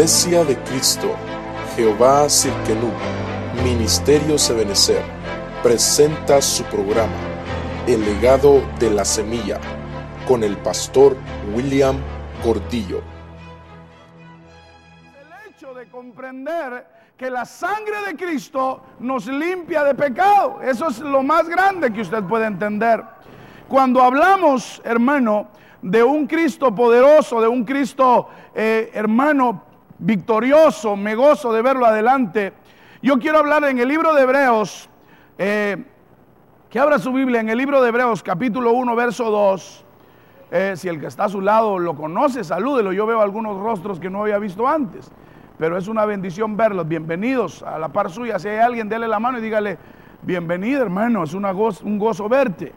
[0.00, 1.14] Iglesia de Cristo,
[1.76, 2.90] Jehová Cirkenú,
[3.62, 5.02] Ministerio Sebenecer,
[5.62, 7.12] presenta su programa,
[7.86, 9.60] El legado de la semilla,
[10.26, 11.18] con el pastor
[11.54, 11.98] William
[12.42, 13.02] Gordillo.
[15.20, 16.86] El hecho de comprender
[17.18, 22.00] que la sangre de Cristo nos limpia de pecado, eso es lo más grande que
[22.00, 23.04] usted puede entender.
[23.68, 25.48] Cuando hablamos, hermano,
[25.82, 29.68] de un Cristo poderoso, de un Cristo, eh, hermano,
[30.00, 32.52] victorioso, me gozo de verlo adelante.
[33.02, 34.88] Yo quiero hablar en el libro de Hebreos,
[35.38, 35.84] eh,
[36.68, 39.84] que abra su Biblia en el libro de Hebreos, capítulo 1, verso 2.
[40.52, 42.92] Eh, si el que está a su lado lo conoce, salúdelo.
[42.92, 45.12] Yo veo algunos rostros que no había visto antes,
[45.58, 46.88] pero es una bendición verlos.
[46.88, 48.38] Bienvenidos a la par suya.
[48.38, 49.78] Si hay alguien, dele la mano y dígale,
[50.22, 52.72] bienvenido hermano, es una un gozo verte.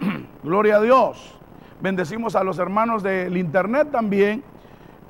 [0.42, 1.38] Gloria a Dios.
[1.80, 4.42] Bendecimos a los hermanos del internet también,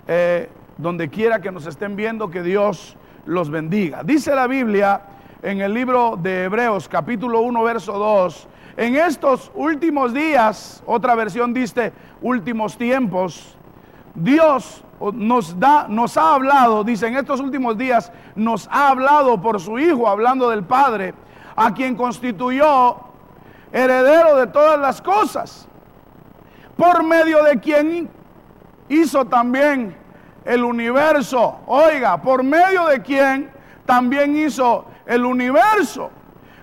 [0.06, 4.02] eh, donde quiera que nos estén viendo, que Dios los bendiga.
[4.02, 5.02] Dice la Biblia
[5.42, 11.54] en el libro de Hebreos capítulo 1, verso 2, en estos últimos días, otra versión
[11.54, 13.56] dice últimos tiempos,
[14.14, 19.60] Dios nos da, nos ha hablado, dice en estos últimos días, nos ha hablado por
[19.60, 21.14] su Hijo, hablando del Padre,
[21.56, 22.96] a quien constituyó
[23.72, 25.68] heredero de todas las cosas
[26.76, 28.08] por medio de quien
[28.88, 29.96] hizo también
[30.44, 31.60] el universo.
[31.66, 33.50] Oiga, por medio de quien
[33.86, 36.10] también hizo el universo.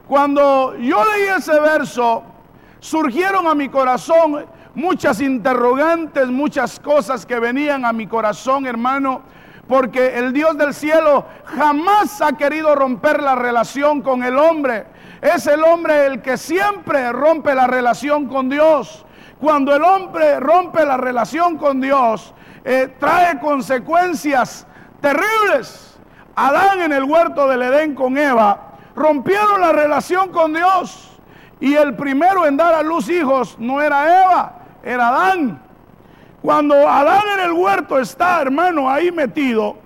[0.07, 2.23] Cuando yo leí ese verso,
[2.79, 9.21] surgieron a mi corazón muchas interrogantes, muchas cosas que venían a mi corazón, hermano,
[9.67, 14.85] porque el Dios del cielo jamás ha querido romper la relación con el hombre.
[15.21, 19.05] Es el hombre el que siempre rompe la relación con Dios.
[19.39, 22.33] Cuando el hombre rompe la relación con Dios,
[22.63, 24.65] eh, trae consecuencias
[24.99, 25.99] terribles.
[26.35, 31.19] Adán en el huerto del Edén con Eva rompieron la relación con Dios.
[31.59, 35.61] Y el primero en dar a luz hijos no era Eva, era Adán.
[36.41, 39.77] Cuando Adán en el huerto está, hermano, ahí metido,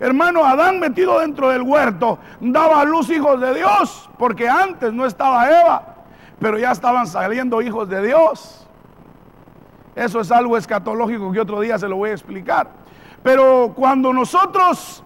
[0.00, 5.04] hermano, Adán metido dentro del huerto, daba a luz hijos de Dios, porque antes no
[5.04, 5.96] estaba Eva,
[6.40, 8.67] pero ya estaban saliendo hijos de Dios.
[9.98, 12.70] Eso es algo escatológico que otro día se lo voy a explicar.
[13.20, 15.02] Pero cuando nosotros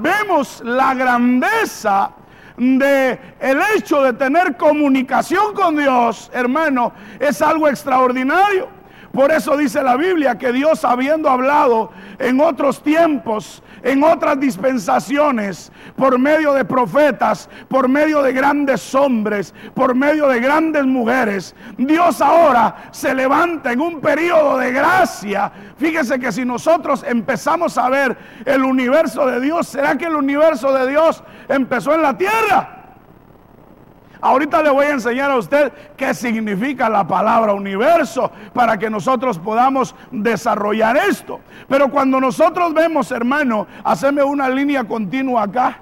[0.00, 2.12] vemos la grandeza
[2.56, 8.68] de el hecho de tener comunicación con Dios, hermano, es algo extraordinario.
[9.16, 15.70] Por eso dice la Biblia que Dios habiendo hablado en otros tiempos en otras dispensaciones,
[15.94, 21.54] por medio de profetas, por medio de grandes hombres, por medio de grandes mujeres.
[21.78, 25.52] Dios ahora se levanta en un periodo de gracia.
[25.76, 30.72] Fíjese que si nosotros empezamos a ver el universo de Dios, ¿será que el universo
[30.72, 32.85] de Dios empezó en la tierra?
[34.26, 39.38] Ahorita le voy a enseñar a usted qué significa la palabra universo para que nosotros
[39.38, 41.38] podamos desarrollar esto.
[41.68, 45.78] Pero cuando nosotros vemos, hermano, haceme una línea continua acá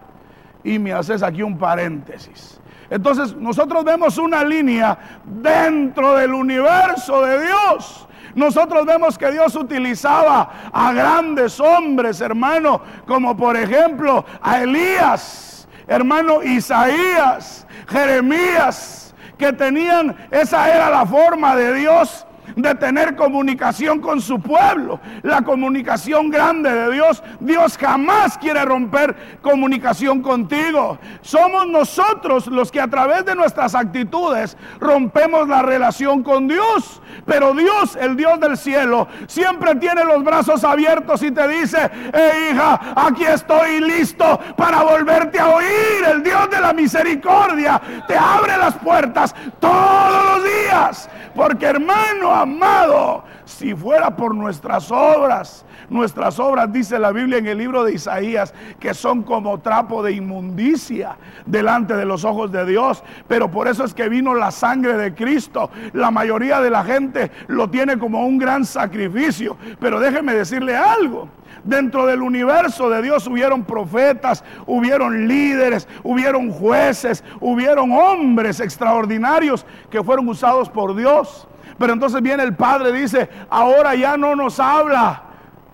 [0.63, 2.61] y me haces aquí un paréntesis.
[2.91, 8.07] Entonces nosotros vemos una línea dentro del universo de Dios.
[8.35, 15.54] Nosotros vemos que Dios utilizaba a grandes hombres, hermano, como por ejemplo a Elías,
[15.87, 24.21] hermano Isaías, Jeremías, que tenían, esa era la forma de Dios de tener comunicación con
[24.21, 27.23] su pueblo, la comunicación grande de Dios.
[27.41, 30.99] Dios jamás quiere romper comunicación contigo.
[31.23, 37.01] Somos nosotros los que a través de nuestras actitudes rompemos la relación con Dios.
[37.27, 42.51] Pero Dios, el Dios del cielo, siempre tiene los brazos abiertos y te dice, eh,
[42.51, 46.05] hija, aquí estoy listo para volverte a oír.
[46.11, 51.11] El Dios de la misericordia te abre las puertas todos los días.
[51.35, 57.59] Porque hermano amado, si fuera por nuestras obras, nuestras obras, dice la Biblia en el
[57.59, 63.03] libro de Isaías, que son como trapo de inmundicia delante de los ojos de Dios.
[63.29, 65.71] Pero por eso es que vino la sangre de Cristo.
[65.93, 69.57] La mayoría de la gente lo tiene como un gran sacrificio.
[69.81, 71.29] Pero déjeme decirle algo.
[71.65, 80.03] Dentro del universo de Dios hubieron profetas, hubieron líderes, hubieron jueces, hubieron hombres extraordinarios que
[80.03, 81.49] fueron usados por Dios.
[81.79, 85.23] Pero entonces viene el Padre y dice, ahora ya no nos habla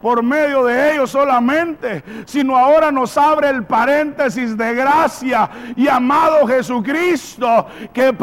[0.01, 6.47] por medio de ellos solamente, sino ahora nos abre el paréntesis de gracia y amado
[6.47, 8.15] Jesucristo, que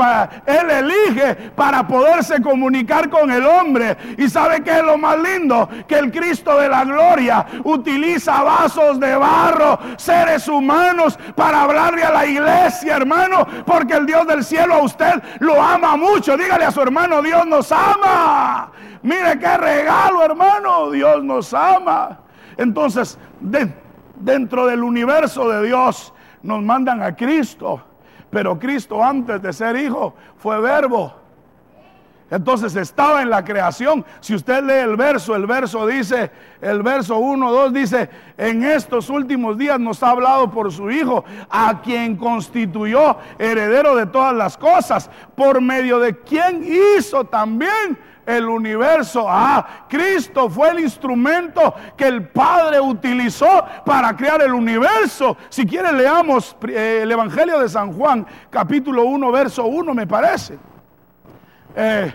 [0.45, 3.97] Él elige para poderse comunicar con el hombre.
[4.17, 8.99] Y sabe que es lo más lindo, que el Cristo de la gloria utiliza vasos
[8.99, 14.75] de barro, seres humanos, para hablarle a la iglesia, hermano, porque el Dios del cielo
[14.75, 16.35] a usted lo ama mucho.
[16.37, 18.71] Dígale a su hermano, Dios nos ama.
[19.03, 20.91] Mire qué regalo, hermano.
[20.91, 21.66] Dios nos ama.
[22.57, 23.17] Entonces,
[24.15, 27.81] dentro del universo de Dios nos mandan a Cristo.
[28.29, 31.13] Pero Cristo antes de ser hijo fue verbo.
[32.29, 34.05] Entonces estaba en la creación.
[34.19, 36.29] Si usted lee el verso, el verso dice,
[36.59, 41.23] el verso 1, 2 dice, en estos últimos días nos ha hablado por su Hijo,
[41.49, 46.65] a quien constituyó heredero de todas las cosas, por medio de quien
[46.97, 49.25] hizo también el universo.
[49.27, 55.37] Ah, Cristo fue el instrumento que el Padre utilizó para crear el universo.
[55.47, 60.59] Si quiere leamos eh, el Evangelio de San Juan, capítulo 1, verso 1, me parece.
[61.73, 62.13] Eh,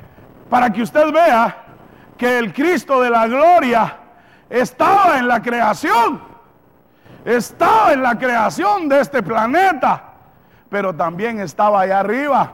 [0.50, 1.64] para que usted vea
[2.18, 3.96] que el Cristo de la gloria
[4.50, 6.20] estaba en la creación.
[7.24, 10.12] Estaba en la creación de este planeta,
[10.68, 12.52] pero también estaba allá arriba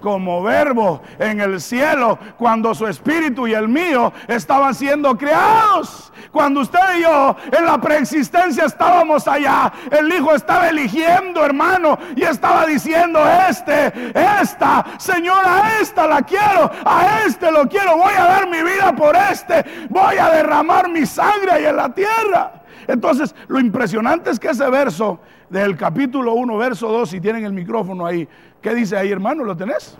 [0.00, 6.12] como verbo en el cielo cuando su espíritu y el mío estaban siendo creados.
[6.32, 12.22] Cuando usted y yo en la preexistencia estábamos allá, el Hijo estaba eligiendo, hermano, y
[12.22, 13.92] estaba diciendo, este,
[14.40, 19.16] esta, señora, esta la quiero, a este lo quiero, voy a dar mi vida por
[19.16, 22.52] este, voy a derramar mi sangre ahí en la tierra.
[22.86, 27.52] Entonces, lo impresionante es que ese verso del capítulo 1, verso 2, si tienen el
[27.52, 28.28] micrófono ahí,
[28.60, 29.44] ¿qué dice ahí, hermano?
[29.44, 29.96] ¿Lo tenés?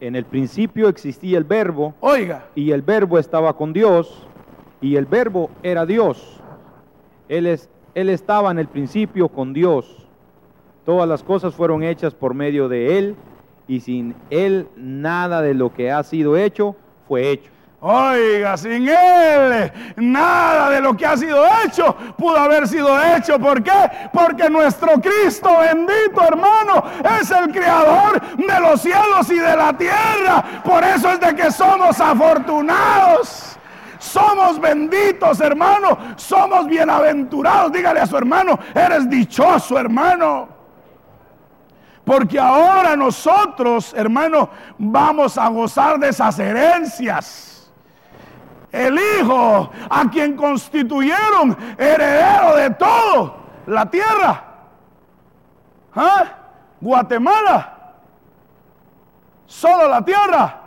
[0.00, 1.94] En el principio existía el verbo.
[2.00, 2.46] Oiga.
[2.54, 4.26] Y el verbo estaba con Dios.
[4.80, 6.40] Y el verbo era Dios.
[7.28, 10.06] Él, es, él estaba en el principio con Dios.
[10.84, 13.16] Todas las cosas fueron hechas por medio de Él.
[13.66, 16.76] Y sin Él nada de lo que ha sido hecho
[17.08, 17.50] fue hecho.
[17.86, 23.38] Oiga, sin Él nada de lo que ha sido hecho pudo haber sido hecho.
[23.38, 23.90] ¿Por qué?
[24.10, 26.82] Porque nuestro Cristo bendito hermano
[27.20, 30.62] es el creador de los cielos y de la tierra.
[30.64, 33.58] Por eso es de que somos afortunados.
[33.98, 35.98] Somos benditos, hermano.
[36.16, 37.70] Somos bienaventurados.
[37.70, 40.48] Dígale a su hermano, eres dichoso, hermano.
[42.02, 44.48] Porque ahora nosotros, hermano,
[44.78, 47.53] vamos a gozar de esas herencias
[48.74, 53.36] el Hijo, a quien constituyeron heredero de todo,
[53.66, 54.44] la tierra.
[55.94, 56.24] ¿Ah?
[56.80, 57.94] Guatemala.
[59.46, 60.60] Solo la tierra.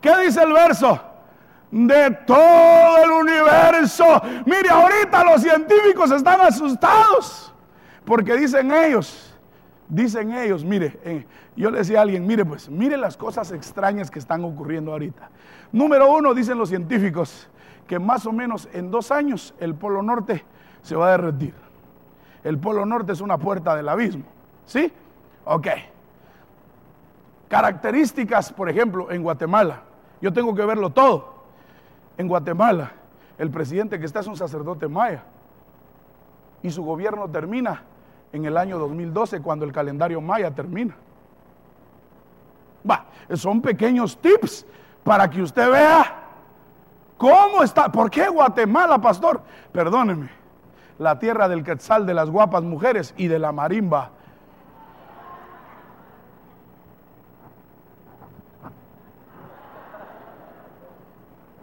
[0.00, 1.00] ¿Qué dice el verso?
[1.70, 4.22] De todo el universo.
[4.46, 7.52] Mire, ahorita los científicos están asustados.
[8.04, 9.36] Porque dicen ellos,
[9.88, 14.10] dicen ellos, mire, eh, yo le decía a alguien, mire pues, mire las cosas extrañas
[14.10, 15.28] que están ocurriendo ahorita.
[15.72, 17.48] Número uno, dicen los científicos,
[17.86, 20.44] que más o menos en dos años el Polo Norte
[20.82, 21.54] se va a derretir.
[22.42, 24.24] El Polo Norte es una puerta del abismo.
[24.66, 24.92] ¿Sí?
[25.44, 25.66] Ok.
[27.48, 29.82] Características, por ejemplo, en Guatemala.
[30.20, 31.34] Yo tengo que verlo todo.
[32.16, 32.92] En Guatemala,
[33.38, 35.24] el presidente que está es un sacerdote maya.
[36.62, 37.82] Y su gobierno termina
[38.32, 40.94] en el año 2012, cuando el calendario maya termina.
[42.88, 44.66] Va, son pequeños tips
[45.04, 46.14] para que usted vea
[47.16, 47.90] cómo está.
[47.90, 49.42] ¿Por qué Guatemala, pastor?
[49.72, 50.30] Perdóneme,
[50.98, 54.10] la tierra del quetzal, de las guapas mujeres y de la marimba.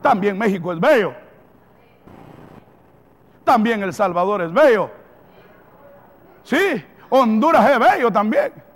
[0.02, 1.14] También México es bello.
[3.44, 4.90] También El Salvador es bello.
[6.44, 8.67] Sí, Honduras es bello también.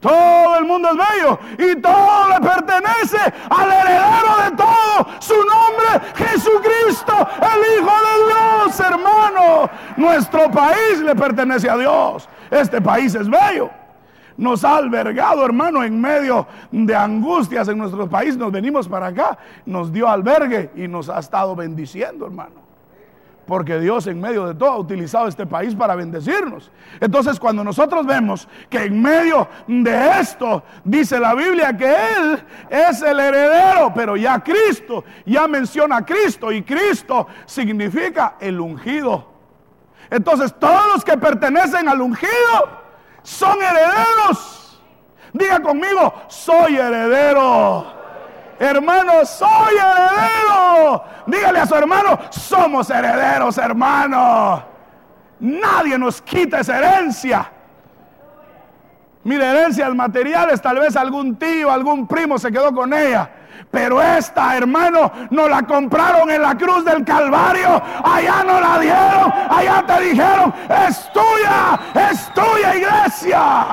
[0.00, 5.20] Todo el mundo es bello y todo le pertenece al heredero de todo.
[5.20, 9.70] Su nombre, Jesucristo, el Hijo de Dios, hermano.
[9.96, 12.28] Nuestro país le pertenece a Dios.
[12.50, 13.70] Este país es bello.
[14.36, 18.36] Nos ha albergado, hermano, en medio de angustias en nuestro país.
[18.36, 22.65] Nos venimos para acá, nos dio albergue y nos ha estado bendiciendo, hermano
[23.46, 26.70] porque Dios en medio de todo ha utilizado este país para bendecirnos.
[27.00, 33.02] Entonces cuando nosotros vemos que en medio de esto dice la Biblia que Él es
[33.02, 39.32] el heredero, pero ya Cristo, ya menciona a Cristo y Cristo significa el ungido.
[40.10, 42.86] Entonces todos los que pertenecen al ungido
[43.22, 44.82] son herederos.
[45.32, 47.95] Diga conmigo, soy heredero.
[48.58, 51.04] Hermano, soy heredero.
[51.26, 54.62] Dígale a su hermano, somos herederos, hermano.
[55.40, 57.50] Nadie nos quita esa herencia.
[59.24, 63.28] Mire, herencias materiales, tal vez algún tío, algún primo se quedó con ella.
[63.70, 67.82] Pero esta, hermano, nos la compraron en la cruz del Calvario.
[68.04, 69.32] Allá no la dieron.
[69.50, 70.54] Allá te dijeron,
[70.86, 71.78] es tuya,
[72.10, 73.66] es tuya iglesia.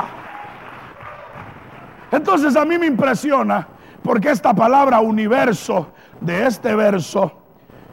[2.12, 3.68] Entonces a mí me impresiona
[4.04, 5.88] porque esta palabra universo
[6.20, 7.32] de este verso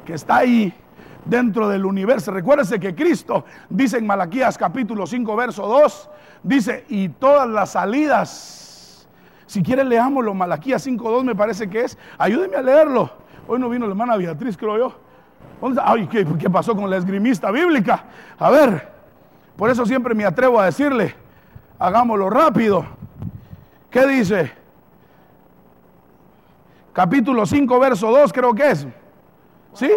[0.05, 0.75] que está ahí
[1.25, 2.33] dentro del universo.
[2.33, 6.11] Recuérdese que Cristo dice en Malaquías capítulo 5 verso 2,
[6.43, 9.09] dice, y todas las salidas,
[9.47, 13.11] si quieren leámoslo, Malaquías 5 2 me parece que es, ayúdenme a leerlo.
[13.47, 14.95] Hoy no vino la hermana Beatriz, creo yo.
[15.83, 18.05] Ay, ¿qué, ¿qué pasó con la esgrimista bíblica?
[18.39, 18.89] A ver,
[19.57, 21.15] por eso siempre me atrevo a decirle,
[21.79, 22.87] hagámoslo rápido.
[23.91, 24.60] ¿Qué dice?
[27.01, 28.87] Capítulo 5, verso 2 creo que es.
[29.73, 29.91] ¿Sí?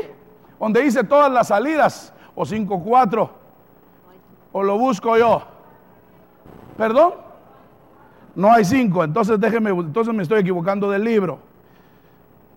[0.58, 2.14] Donde dice todas las salidas.
[2.34, 3.30] O 5, 4.
[4.54, 5.42] O lo busco yo.
[6.78, 7.16] ¿Perdón?
[8.36, 9.04] No hay 5.
[9.04, 11.40] Entonces déjeme, entonces me estoy equivocando del libro.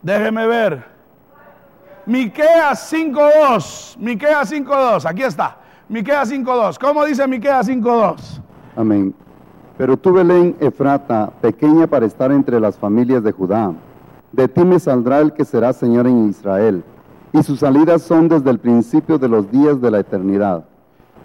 [0.01, 0.85] Déjeme ver.
[2.07, 3.97] Miqueas 5.2.
[3.99, 5.11] Miqueas 5.2.
[5.11, 5.57] Aquí está.
[5.89, 6.79] Miqueas 5.2.
[6.79, 8.41] ¿Cómo dice Miqueas 5.2?
[8.77, 9.13] Amén.
[9.77, 13.73] Pero tú, Belén, Efrata, pequeña para estar entre las familias de Judá,
[14.33, 16.85] de ti me saldrá el que será Señor en Israel,
[17.33, 20.65] y sus salidas son desde el principio de los días de la eternidad.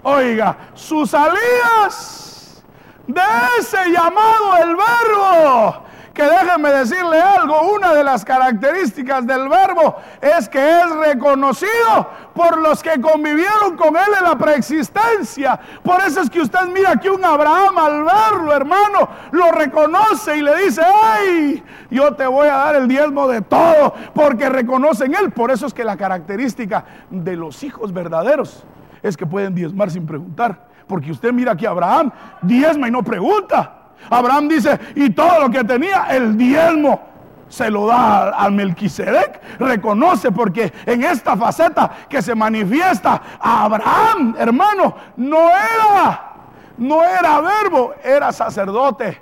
[0.03, 2.63] Oiga, sus salidas
[3.08, 3.22] de
[3.60, 10.50] ese llamado el verbo que déjenme decirle algo, una de las características del verbo es
[10.50, 15.60] que es reconocido por los que convivieron con él en la preexistencia.
[15.84, 20.41] Por eso es que usted mira que un Abraham al verlo, hermano, lo reconoce y
[20.41, 25.32] le dice, ay, yo te voy a dar el diezmo de todo, porque reconocen él.
[25.32, 28.65] Por eso es que la característica de los hijos verdaderos
[29.01, 30.68] es que pueden diezmar sin preguntar.
[30.88, 33.80] Porque usted mira que Abraham diezma y no pregunta.
[34.10, 37.12] Abraham dice, y todo lo que tenía, el diezmo
[37.51, 39.60] se lo da a Melquisedec.
[39.60, 46.34] Reconoce porque en esta faceta que se manifiesta Abraham, hermano, no era,
[46.77, 49.22] no era verbo, era sacerdote.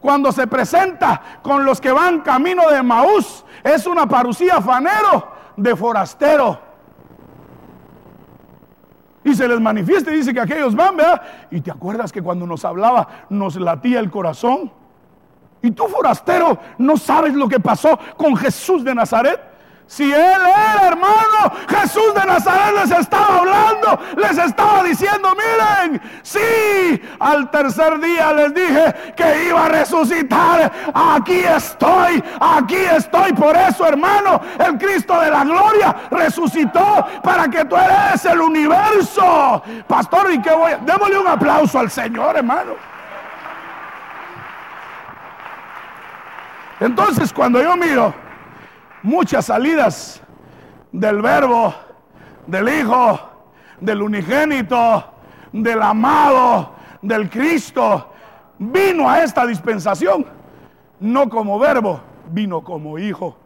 [0.00, 5.74] Cuando se presenta con los que van camino de Maús, es una parucía fanero de
[5.76, 6.73] forastero
[9.24, 11.22] y se les manifiesta y dice que aquellos van, ¿verdad?
[11.50, 14.70] Y te acuerdas que cuando nos hablaba nos latía el corazón.
[15.62, 19.53] Y tú, forastero, no sabes lo que pasó con Jesús de Nazaret.
[19.86, 27.00] Si Él era hermano, Jesús de Nazaret les estaba hablando, les estaba diciendo, miren, sí,
[27.20, 30.72] al tercer día les dije que iba a resucitar.
[30.94, 33.34] Aquí estoy, aquí estoy.
[33.34, 39.62] Por eso, hermano, el Cristo de la gloria resucitó para que tú eres el universo.
[39.86, 40.78] Pastor, ¿y qué voy a?
[40.78, 42.72] Démosle un aplauso al Señor, hermano.
[46.80, 48.23] Entonces, cuando yo miro
[49.04, 50.20] muchas salidas
[50.90, 51.74] del verbo,
[52.46, 53.20] del Hijo,
[53.80, 55.04] del unigénito,
[55.52, 58.10] del amado, del Cristo.
[58.58, 60.24] Vino a esta dispensación,
[61.00, 63.36] no como verbo, vino como Hijo.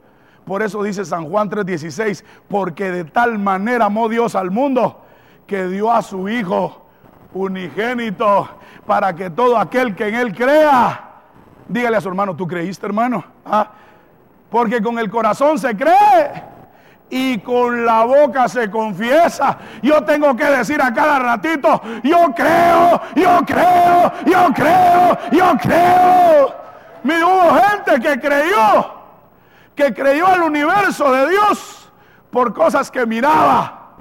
[0.47, 5.03] Por eso dice San Juan 3:16, porque de tal manera amó Dios al mundo
[5.47, 6.87] que dio a su Hijo
[7.35, 8.49] unigénito
[8.87, 11.23] para que todo aquel que en Él crea,
[11.69, 13.25] dígale a su hermano, ¿tú creíste hermano?
[13.45, 13.73] ¿Ah?
[14.50, 16.45] Porque con el corazón se cree
[17.11, 19.59] y con la boca se confiesa.
[19.83, 26.55] Yo tengo que decir a cada ratito, yo creo, yo creo, yo creo, yo creo.
[27.02, 28.95] Mira, hubo gente que creyó,
[29.75, 31.90] que creyó al universo de Dios
[32.31, 33.95] por cosas que miraba.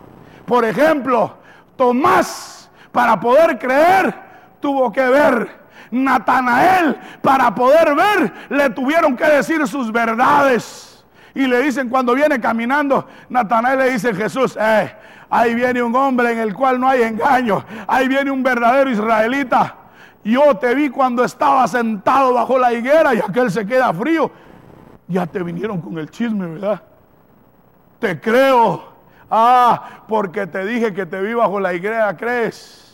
[0.45, 1.37] Por ejemplo,
[1.75, 4.13] Tomás, para poder creer,
[4.59, 11.05] tuvo que ver Natanael, para poder ver, le tuvieron que decir sus verdades.
[11.33, 14.91] Y le dicen cuando viene caminando, Natanael le dice Jesús, eh,
[15.29, 19.75] ahí viene un hombre en el cual no hay engaño, ahí viene un verdadero israelita.
[20.23, 24.29] Yo te vi cuando estaba sentado bajo la higuera y aquel se queda frío.
[25.07, 26.81] Ya te vinieron con el chisme, ¿verdad?
[27.99, 28.97] Te creo.
[29.29, 32.86] Ah, porque te dije que te vi bajo la higuera, ¿crees?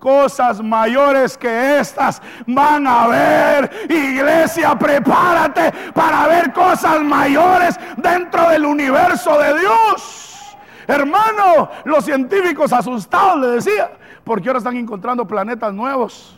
[0.00, 3.70] Cosas mayores que estas van a ver.
[3.88, 10.56] Iglesia, prepárate para ver cosas mayores dentro del universo de Dios.
[10.88, 13.92] Hermano, los científicos asustados le decía,
[14.24, 16.36] porque ahora están encontrando planetas nuevos.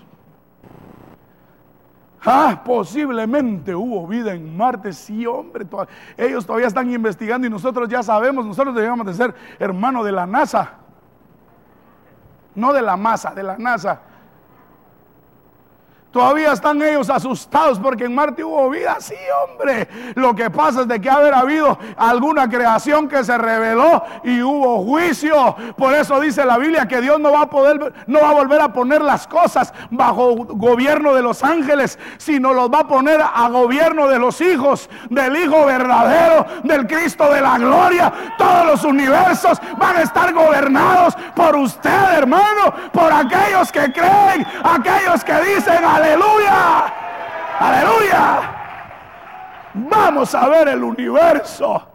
[2.24, 5.66] Ah, posiblemente hubo vida en Marte, sí, hombre.
[6.16, 10.26] ellos todavía están investigando y nosotros ya sabemos, nosotros debemos de ser hermano de la
[10.26, 10.81] NASA.
[12.54, 14.00] No de la masa, de la NASA.
[16.12, 18.96] Todavía están ellos asustados porque en Marte hubo vida.
[19.00, 19.88] Sí, hombre.
[20.14, 24.84] Lo que pasa es de que haber habido alguna creación que se reveló y hubo
[24.84, 25.56] juicio.
[25.76, 28.60] Por eso dice la Biblia que Dios no va a poder, no va a volver
[28.60, 33.48] a poner las cosas bajo gobierno de los ángeles, sino los va a poner a
[33.48, 38.12] gobierno de los hijos, del Hijo verdadero, del Cristo de la gloria.
[38.36, 45.24] Todos los universos van a estar gobernados por usted, hermano, por aquellos que creen, aquellos
[45.24, 46.94] que dicen aleluya,
[47.58, 48.52] aleluya.
[49.74, 51.88] Vamos a ver el universo.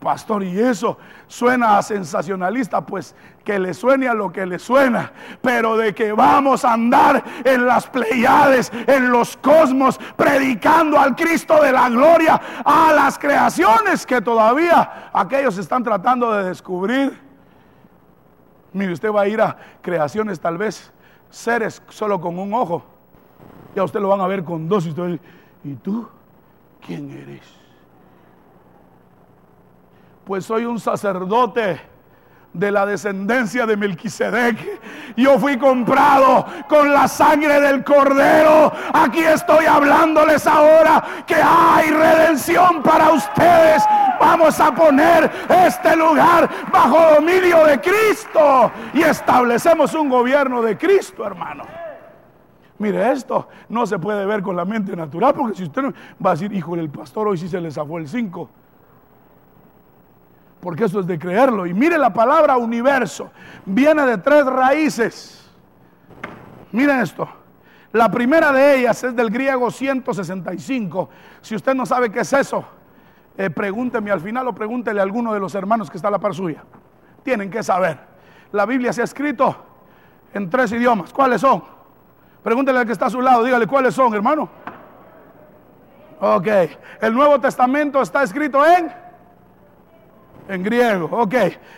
[0.00, 0.96] Pastor, y eso
[1.26, 6.12] suena a sensacionalista, pues que le suene a lo que le suena, pero de que
[6.12, 12.40] vamos a andar en las Pleiades, en los cosmos, predicando al Cristo de la gloria,
[12.64, 17.20] a las creaciones que todavía aquellos están tratando de descubrir.
[18.72, 20.90] Mire, usted va a ir a creaciones tal vez
[21.30, 22.82] seres solo con un ojo.
[23.74, 24.94] Ya usted lo van a ver con dos y
[25.64, 26.08] ¿y tú
[26.84, 27.46] quién eres?
[30.24, 31.80] Pues soy un sacerdote
[32.52, 34.80] de la descendencia de Melquisedec.
[35.16, 38.72] Yo fui comprado con la sangre del cordero.
[38.92, 43.84] Aquí estoy hablándoles ahora que hay redención para ustedes.
[44.18, 51.24] Vamos a poner este lugar bajo dominio de Cristo y establecemos un gobierno de Cristo,
[51.26, 51.64] hermano.
[52.78, 55.82] Mire, esto no se puede ver con la mente natural, porque si usted
[56.24, 58.48] va a decir, hijo del pastor, hoy sí se le zafó el 5
[60.60, 61.66] porque eso es de creerlo.
[61.66, 63.30] Y mire la palabra universo,
[63.64, 65.50] viene de tres raíces.
[66.72, 67.28] Miren esto.
[67.92, 71.08] La primera de ellas es del griego 165.
[71.40, 72.64] Si usted no sabe qué es eso,
[73.36, 76.20] eh, pregúnteme al final o pregúntele a alguno de los hermanos que está a la
[76.20, 76.62] par suya.
[77.24, 77.98] Tienen que saber.
[78.52, 79.56] La Biblia se ha escrito
[80.32, 81.12] en tres idiomas.
[81.12, 81.64] ¿Cuáles son?
[82.44, 84.48] Pregúntele al que está a su lado, dígale cuáles son, hermano.
[86.20, 86.46] Ok.
[87.00, 88.92] El Nuevo Testamento está escrito en
[90.48, 91.34] en griego, ok.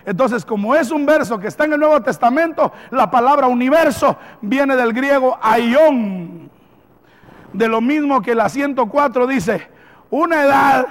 [0.06, 4.76] Entonces, como es un verso que está en el Nuevo Testamento, la palabra universo viene
[4.76, 6.50] del griego aion.
[7.52, 9.68] De lo mismo que la 104 dice,
[10.10, 10.86] una edad,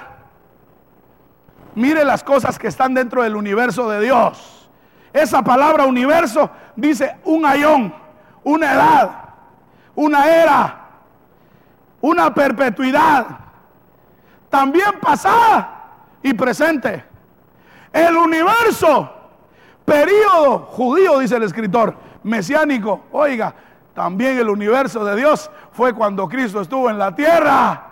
[1.74, 4.70] mire las cosas que están dentro del universo de Dios.
[5.12, 7.94] Esa palabra universo dice un ayón,
[8.44, 9.10] una edad,
[9.94, 10.88] una era,
[12.00, 13.26] una perpetuidad,
[14.48, 15.82] también pasada
[16.22, 17.11] y presente.
[17.92, 19.10] El universo,
[19.84, 23.02] periodo judío, dice el escritor, mesiánico.
[23.12, 23.54] Oiga,
[23.94, 27.88] también el universo de Dios fue cuando Cristo estuvo en la tierra.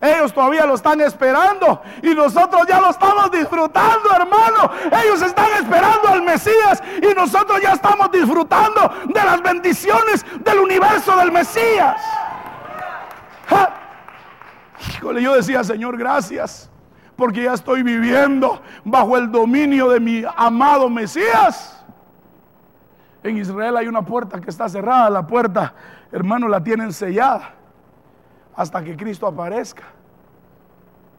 [0.00, 4.70] Ellos todavía lo están esperando y nosotros ya lo estamos disfrutando, hermano.
[5.02, 11.16] Ellos están esperando al Mesías y nosotros ya estamos disfrutando de las bendiciones del universo
[11.16, 12.00] del Mesías.
[14.96, 16.69] Híjole, yo decía, Señor, gracias
[17.20, 21.84] porque ya estoy viviendo bajo el dominio de mi amado Mesías.
[23.22, 25.74] En Israel hay una puerta que está cerrada, la puerta,
[26.10, 27.54] hermano, la tienen sellada
[28.56, 29.82] hasta que Cristo aparezca.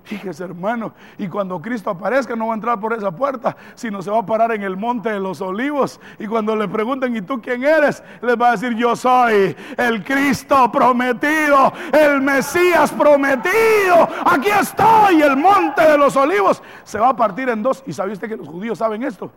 [0.04, 4.10] Fíjese, hermano, y cuando Cristo aparezca no va a entrar por esa puerta, sino se
[4.10, 6.00] va a parar en el monte de los olivos.
[6.18, 8.04] Y cuando le pregunten, ¿y tú quién eres?
[8.22, 14.08] Les va a decir, yo soy el Cristo prometido, el Mesías prometido.
[14.26, 16.64] Aquí estoy, el monte de los olivos.
[16.84, 17.84] Se va a partir en dos.
[17.86, 19.32] ¿Y sabe usted que los judíos saben esto?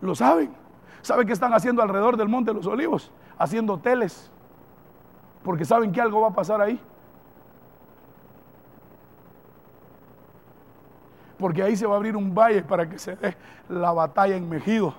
[0.00, 0.50] Lo saben.
[1.02, 3.12] ¿Sabe qué están haciendo alrededor del monte de los olivos?
[3.38, 4.30] Haciendo hoteles.
[5.42, 6.80] Porque saben que algo va a pasar ahí.
[11.38, 13.36] Porque ahí se va a abrir un valle para que se dé
[13.68, 14.94] la batalla en Mejido,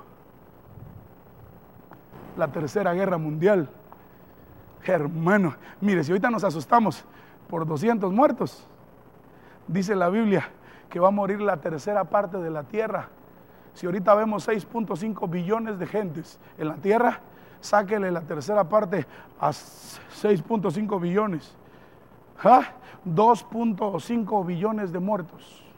[2.38, 3.69] la tercera guerra mundial.
[4.84, 7.04] Hermano, mire, si ahorita nos asustamos
[7.49, 8.65] por 200 muertos,
[9.67, 10.49] dice la Biblia
[10.89, 13.10] que va a morir la tercera parte de la tierra.
[13.73, 17.19] Si ahorita vemos 6.5 billones de gentes en la tierra,
[17.62, 19.06] sáquele la tercera parte
[19.39, 21.56] a 6.5 billones.
[23.06, 24.45] 2.5 ¿Ah?
[24.45, 25.69] billones de muertos.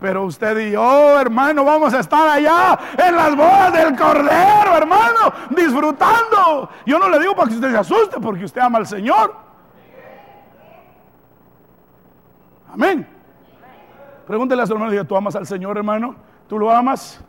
[0.00, 5.32] Pero usted y yo, hermano, vamos a estar allá en las bodas del Cordero, hermano,
[5.50, 6.70] disfrutando.
[6.86, 9.34] Yo no le digo para que usted se asuste, porque usted ama al Señor.
[12.72, 13.06] Amén.
[14.26, 16.14] Pregúntele a su hermano, ¿tú amas al Señor, hermano?
[16.48, 17.22] ¿Tú lo amas?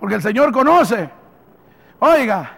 [0.00, 1.10] Porque el Señor conoce.
[2.00, 2.56] Oiga,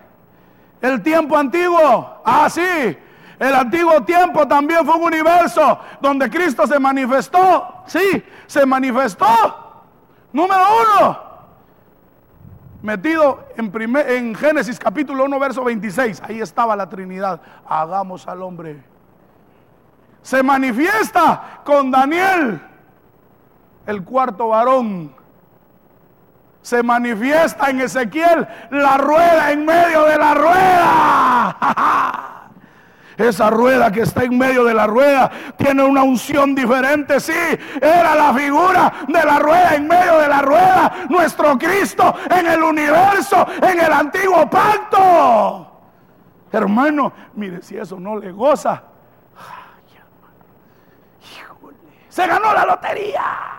[0.80, 2.20] El tiempo antiguo.
[2.24, 2.96] Ah, sí.
[3.42, 7.82] El antiguo tiempo también fue un universo donde Cristo se manifestó.
[7.86, 9.26] Sí, se manifestó.
[10.32, 11.18] Número uno.
[12.82, 16.22] Metido en, en Génesis capítulo 1, verso 26.
[16.22, 17.40] Ahí estaba la Trinidad.
[17.68, 18.84] Hagamos al hombre.
[20.22, 22.62] Se manifiesta con Daniel,
[23.86, 25.16] el cuarto varón.
[26.60, 32.28] Se manifiesta en Ezequiel la rueda en medio de la rueda.
[33.22, 37.20] Esa rueda que está en medio de la rueda tiene una unción diferente.
[37.20, 37.32] Sí,
[37.80, 40.92] era la figura de la rueda en medio de la rueda.
[41.08, 45.68] Nuestro Cristo en el universo, en el antiguo pacto.
[46.50, 48.82] Hermano, mire, si eso no le goza.
[52.12, 53.51] se ganó la lotería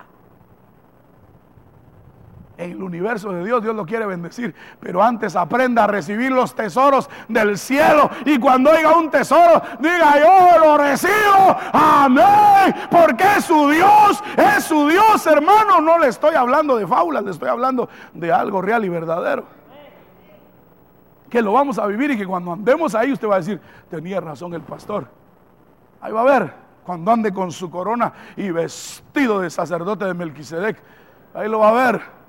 [2.72, 4.56] el universo de Dios, Dios lo quiere bendecir.
[4.80, 8.10] Pero antes aprenda a recibir los tesoros del cielo.
[8.26, 11.58] Y cuando oiga un tesoro, diga yo lo recibo.
[11.72, 12.76] Amén.
[12.90, 15.82] Porque es su Dios, es su Dios, hermano.
[15.82, 19.46] No le estoy hablando de fábulas, le estoy hablando de algo real y verdadero.
[21.30, 24.22] Que lo vamos a vivir y que cuando andemos ahí usted va a decir, tenía
[24.22, 25.08] razón el pastor.
[26.00, 30.78] Ahí va a ver, cuando ande con su corona y vestido de sacerdote de Melquisedec,
[31.34, 32.23] ahí lo va a ver.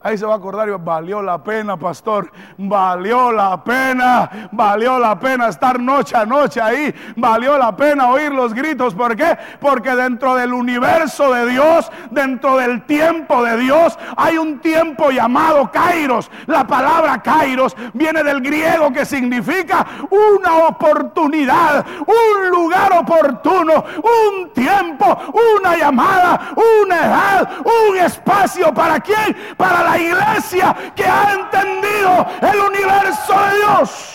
[0.00, 2.30] Ahí se va a acordar valió la pena, pastor.
[2.56, 6.94] Valió la pena, valió la pena estar noche a noche ahí.
[7.16, 8.94] Valió la pena oír los gritos.
[8.94, 9.36] ¿Por qué?
[9.60, 15.70] Porque dentro del universo de Dios, dentro del tiempo de Dios, hay un tiempo llamado
[15.72, 16.30] Kairos.
[16.46, 25.18] La palabra Kairos viene del griego que significa una oportunidad, un lugar oportuno, un tiempo,
[25.58, 26.52] una llamada,
[26.84, 28.72] una edad, un espacio.
[28.72, 29.36] ¿Para quién?
[29.56, 34.14] Para la iglesia que ha entendido el universo de Dios.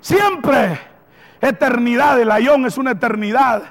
[0.00, 0.80] Siempre,
[1.40, 3.62] eternidad, el ayón es una eternidad,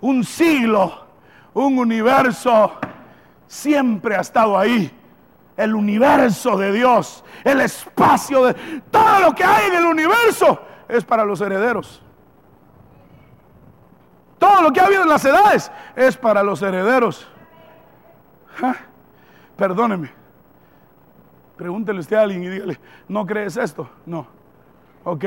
[0.00, 1.06] un siglo,
[1.52, 2.72] un universo,
[3.46, 4.92] siempre ha estado ahí.
[5.56, 8.54] El universo de Dios, el espacio de
[8.90, 12.02] todo lo que hay en el universo es para los herederos.
[14.38, 17.28] Todo lo que ha habido en las edades es para los herederos.
[19.56, 20.10] Perdóneme.
[21.56, 23.88] Pregúntele usted a alguien y dígale, ¿no crees esto?
[24.04, 24.26] No.
[25.04, 25.24] Ok.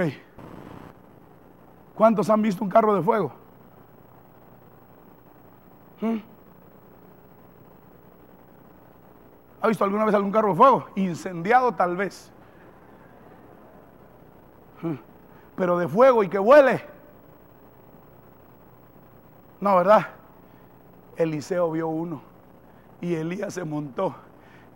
[1.96, 3.32] ¿Cuántos han visto un carro de fuego?
[6.02, 6.18] ¿Mm?
[9.62, 10.88] ¿Ha visto alguna vez algún carro de fuego?
[10.96, 12.32] Incendiado tal vez.
[14.82, 14.96] ¿Mm?
[15.56, 16.84] Pero de fuego y que huele.
[19.60, 20.08] No, ¿verdad?
[21.16, 22.27] Eliseo vio uno
[23.02, 24.16] y Elías se montó.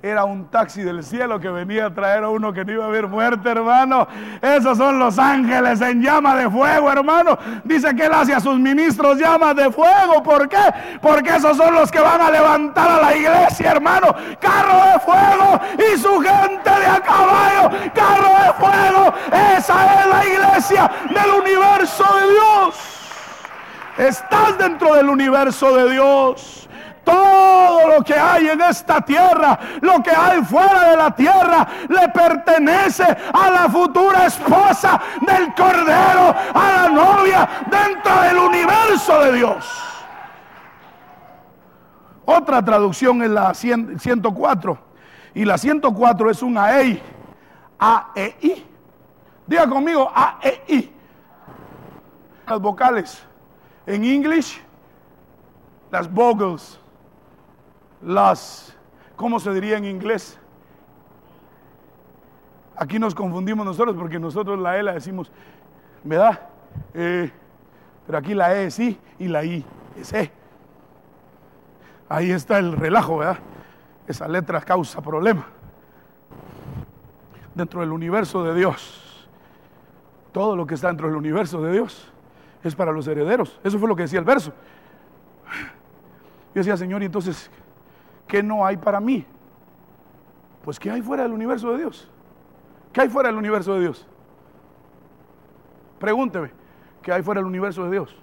[0.03, 2.87] Era un taxi del cielo que venía a traer a uno que no iba a
[2.87, 4.07] haber muerte, hermano.
[4.41, 7.37] Esos son los ángeles en llama de fuego, hermano.
[7.63, 10.23] Dice que él hace a sus ministros llamas de fuego.
[10.23, 10.57] ¿Por qué?
[11.03, 14.07] Porque esos son los que van a levantar a la iglesia, hermano.
[14.39, 17.69] Carro de fuego y su gente de a caballo.
[17.93, 19.13] Carro de fuego.
[19.55, 23.01] Esa es la iglesia del universo de Dios.
[23.99, 26.61] Estás dentro del universo de Dios.
[27.03, 32.09] Todo lo que hay en esta tierra, lo que hay fuera de la tierra, le
[32.09, 39.91] pertenece a la futura esposa del Cordero, a la novia dentro del universo de Dios.
[42.25, 44.77] Otra traducción es la 104.
[45.33, 47.01] Y la 104 es un AEI.
[47.79, 48.65] A-E-I.
[49.47, 50.93] Diga conmigo A-E-I.
[52.47, 53.23] Las vocales.
[53.85, 54.61] En English,
[55.89, 56.80] las vogels
[58.03, 58.75] las,
[59.15, 60.37] ¿cómo se diría en inglés?
[62.75, 65.31] Aquí nos confundimos nosotros porque nosotros la E la decimos,
[66.03, 66.39] ¿verdad?
[66.93, 67.31] Eh,
[68.05, 69.63] pero aquí la E es I y la I
[69.95, 70.31] es E.
[72.09, 73.37] Ahí está el relajo, ¿verdad?
[74.07, 75.45] Esa letra causa problema.
[77.53, 79.27] Dentro del universo de Dios,
[80.31, 82.11] todo lo que está dentro del universo de Dios
[82.63, 83.59] es para los herederos.
[83.63, 84.51] Eso fue lo que decía el verso.
[86.53, 87.49] Yo decía, Señor, y entonces,
[88.31, 89.25] ¿qué no hay para mí?
[90.63, 92.09] Pues ¿qué hay fuera del universo de Dios?
[92.93, 94.07] ¿Qué hay fuera del universo de Dios?
[95.99, 96.49] Pregúnteme,
[97.01, 98.15] ¿qué hay fuera del universo de Dios?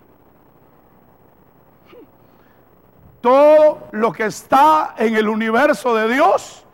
[3.20, 6.64] Todo lo que está en el universo de Dios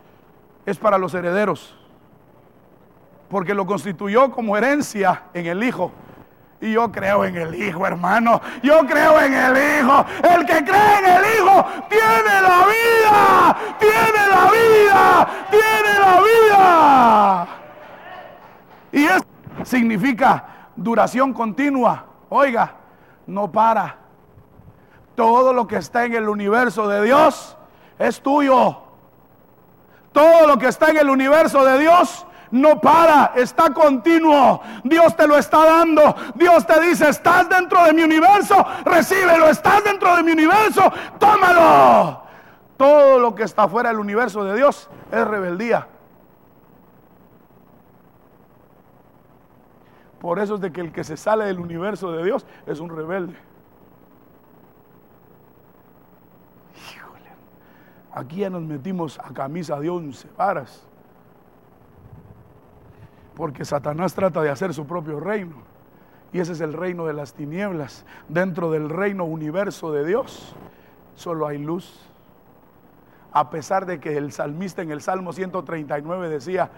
[0.65, 1.77] es para los herederos,
[3.27, 5.91] porque lo constituyó como herencia en el Hijo.
[6.61, 8.41] Y yo creo en el Hijo, hermano.
[8.63, 10.05] Yo creo en el Hijo.
[10.23, 13.57] El que cree en el Hijo tiene la vida.
[13.79, 15.27] Tiene la vida.
[15.51, 17.47] Tiene la vida.
[19.65, 22.05] significa duración continua.
[22.29, 22.73] Oiga,
[23.27, 23.97] no para.
[25.15, 27.57] Todo lo que está en el universo de Dios
[27.97, 28.77] es tuyo.
[30.11, 34.61] Todo lo que está en el universo de Dios no para, está continuo.
[34.83, 36.15] Dios te lo está dando.
[36.35, 40.81] Dios te dice, estás dentro de mi universo, recíbelo, estás dentro de mi universo,
[41.19, 42.23] tómalo.
[42.77, 45.87] Todo lo que está fuera del universo de Dios es rebeldía.
[50.19, 52.89] Por eso es de que el que se sale del universo de Dios es un
[52.89, 53.35] rebelde.
[56.73, 57.29] Híjole,
[58.13, 60.87] aquí ya nos metimos a camisa de once varas.
[63.35, 65.55] Porque Satanás trata de hacer su propio reino.
[66.33, 68.05] Y ese es el reino de las tinieblas.
[68.27, 70.55] Dentro del reino universo de Dios
[71.15, 72.09] solo hay luz.
[73.31, 76.69] A pesar de que el salmista en el Salmo 139 decía,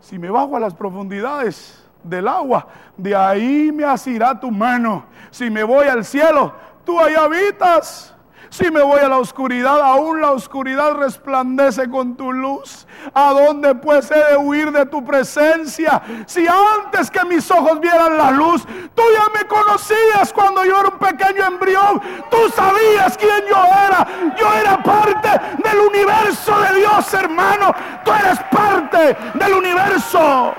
[0.00, 5.04] si me bajo a las profundidades, del agua, de ahí me asirá tu mano.
[5.30, 6.52] Si me voy al cielo,
[6.84, 8.11] tú ahí habitas.
[8.52, 12.86] Si me voy a la oscuridad, aún la oscuridad resplandece con tu luz.
[13.14, 16.02] ¿A dónde pues he de huir de tu presencia?
[16.26, 20.90] Si antes que mis ojos vieran la luz, tú ya me conocías cuando yo era
[20.90, 22.02] un pequeño embrión.
[22.30, 24.06] Tú sabías quién yo era.
[24.36, 25.30] Yo era parte
[25.64, 27.74] del universo de Dios, hermano.
[28.04, 30.52] Tú eres parte del universo.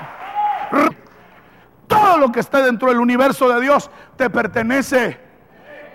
[1.86, 5.23] Todo lo que esté dentro del universo de Dios te pertenece.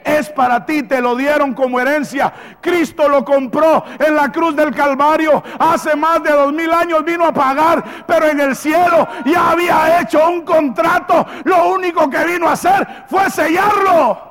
[0.03, 2.33] Es para ti, te lo dieron como herencia.
[2.61, 5.43] Cristo lo compró en la cruz del Calvario.
[5.59, 10.01] Hace más de dos mil años vino a pagar, pero en el cielo ya había
[10.01, 11.25] hecho un contrato.
[11.43, 14.29] Lo único que vino a hacer fue sellarlo.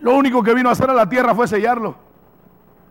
[0.00, 1.96] Lo único que vino a hacer a la tierra fue sellarlo.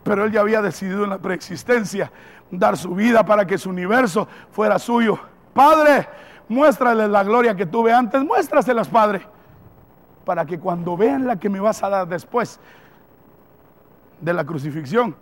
[0.02, 2.12] Pero él ya había decidido en la preexistencia
[2.50, 5.18] dar su vida para que su universo fuera suyo.
[5.52, 6.08] Padre,
[6.48, 9.26] muéstrales la gloria que tuve antes, muéstraselas, Padre,
[10.26, 12.58] para que cuando vean la que me vas a dar después
[14.20, 15.14] de la crucifixión,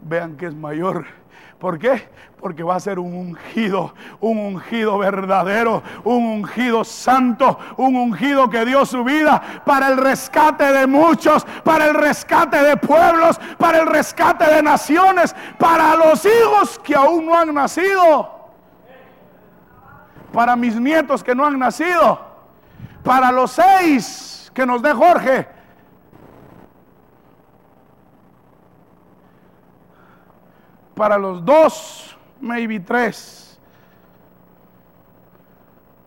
[0.00, 1.06] vean que es mayor.
[1.58, 2.08] ¿Por qué?
[2.38, 8.64] Porque va a ser un ungido, un ungido verdadero, un ungido santo, un ungido que
[8.64, 13.88] dio su vida para el rescate de muchos, para el rescate de pueblos, para el
[13.88, 18.38] rescate de naciones, para los hijos que aún no han nacido
[20.32, 22.20] para mis nietos que no han nacido,
[23.08, 25.48] para los seis que nos dé Jorge.
[30.94, 33.58] Para los dos, maybe tres,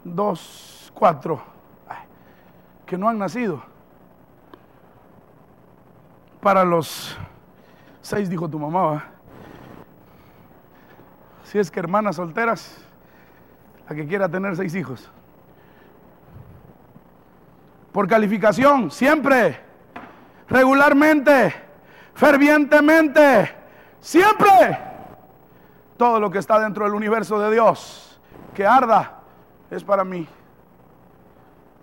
[0.04, 1.42] dos, cuatro,
[2.86, 3.64] que no han nacido.
[6.40, 7.18] Para los
[8.04, 9.06] seis, dijo tu mamá,
[11.46, 12.78] si es que hermanas solteras,
[13.88, 15.12] que quiera tener seis hijos.
[17.92, 19.60] Por calificación, siempre,
[20.48, 21.54] regularmente,
[22.14, 23.54] fervientemente,
[24.00, 24.80] siempre.
[25.98, 28.20] Todo lo que está dentro del universo de Dios,
[28.54, 29.20] que arda,
[29.70, 30.28] es para mí.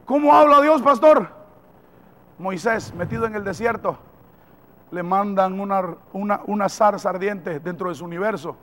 [0.05, 1.29] ¿Cómo habla Dios, pastor?
[2.39, 3.99] Moisés, metido en el desierto,
[4.91, 8.57] le mandan una, una, una zarza ardiente dentro de su universo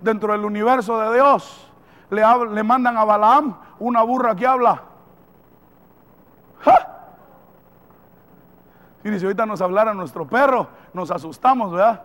[0.00, 1.69] dentro del universo de Dios.
[2.10, 4.82] Le, le mandan a Balaam una burra que habla.
[9.02, 12.02] Y si ahorita nos hablara nuestro perro, nos asustamos, ¿verdad?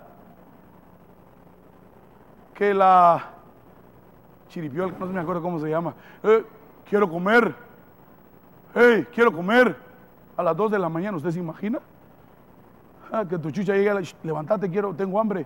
[2.53, 3.21] Que la
[4.47, 6.45] chiripiol, no me acuerdo cómo se llama, eh,
[6.89, 7.53] quiero comer,
[8.73, 9.75] hey, quiero comer
[10.37, 11.79] a las 2 de la mañana, ¿usted se imagina?
[13.11, 13.91] Ah, que tu chucha llegue,
[14.23, 15.45] levantate, quiero, tengo hambre.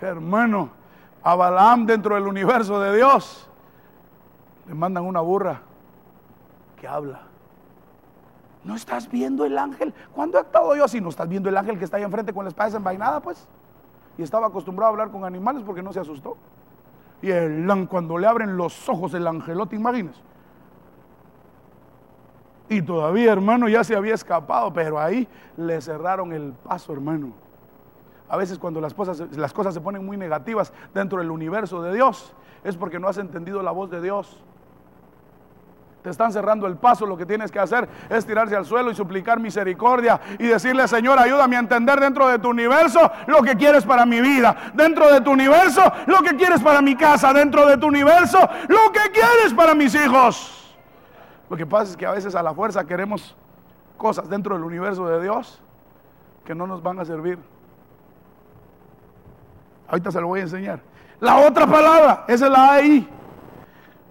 [0.00, 0.70] Hermano,
[1.22, 3.48] a Balaam dentro del universo de Dios
[4.66, 5.62] le mandan una burra
[6.80, 7.22] que habla.
[8.62, 9.92] ¿No estás viendo el ángel?
[10.14, 11.00] ¿Cuándo he actuado yo así?
[11.00, 13.48] ¿No estás viendo el ángel que está ahí enfrente con la espada desenvainada, pues?
[14.18, 16.36] Y estaba acostumbrado a hablar con animales porque no se asustó.
[17.22, 20.14] Y el, cuando le abren los ojos el angelote, imaginas.
[22.68, 27.32] Y todavía, hermano, ya se había escapado, pero ahí le cerraron el paso, hermano.
[28.30, 31.92] A veces cuando las cosas, las cosas se ponen muy negativas dentro del universo de
[31.92, 34.40] Dios, es porque no has entendido la voz de Dios.
[36.04, 38.94] Te están cerrando el paso, lo que tienes que hacer es tirarse al suelo y
[38.94, 43.84] suplicar misericordia y decirle, Señor, ayúdame a entender dentro de tu universo lo que quieres
[43.84, 47.78] para mi vida, dentro de tu universo lo que quieres para mi casa, dentro de
[47.78, 48.38] tu universo
[48.68, 50.78] lo que quieres para mis hijos.
[51.50, 53.36] Lo que pasa es que a veces a la fuerza queremos
[53.98, 55.60] cosas dentro del universo de Dios
[56.44, 57.40] que no nos van a servir.
[59.90, 60.80] Ahorita se lo voy a enseñar.
[61.18, 63.08] La otra palabra, esa es la ahí.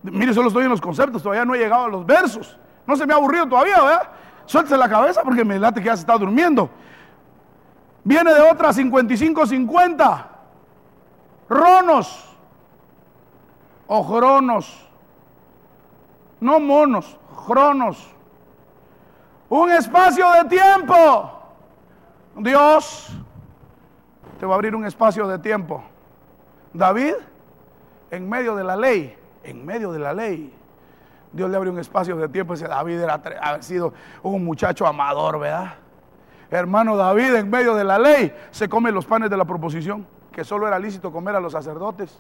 [0.04, 2.58] Mire, solo estoy en los conceptos, todavía no he llegado a los versos.
[2.86, 4.10] No se me ha aburrido todavía, ¿verdad?
[4.46, 6.70] Suéltese la cabeza porque me late que ya se está durmiendo.
[8.04, 10.26] Viene de otra 55-50.
[11.50, 12.36] Ronos
[13.88, 14.88] o cronos.
[16.40, 18.08] No monos, cronos.
[19.50, 21.32] Un espacio de tiempo.
[22.38, 23.12] Dios
[24.40, 25.84] te va a abrir un espacio de tiempo.
[26.74, 27.14] David,
[28.10, 30.54] en medio de la ley, en medio de la ley,
[31.32, 32.54] Dios le abrió un espacio de tiempo.
[32.54, 35.76] Ese David era sido un muchacho amador, ¿verdad?
[36.50, 40.44] Hermano David, en medio de la ley, se come los panes de la proposición, que
[40.44, 42.20] solo era lícito comer a los sacerdotes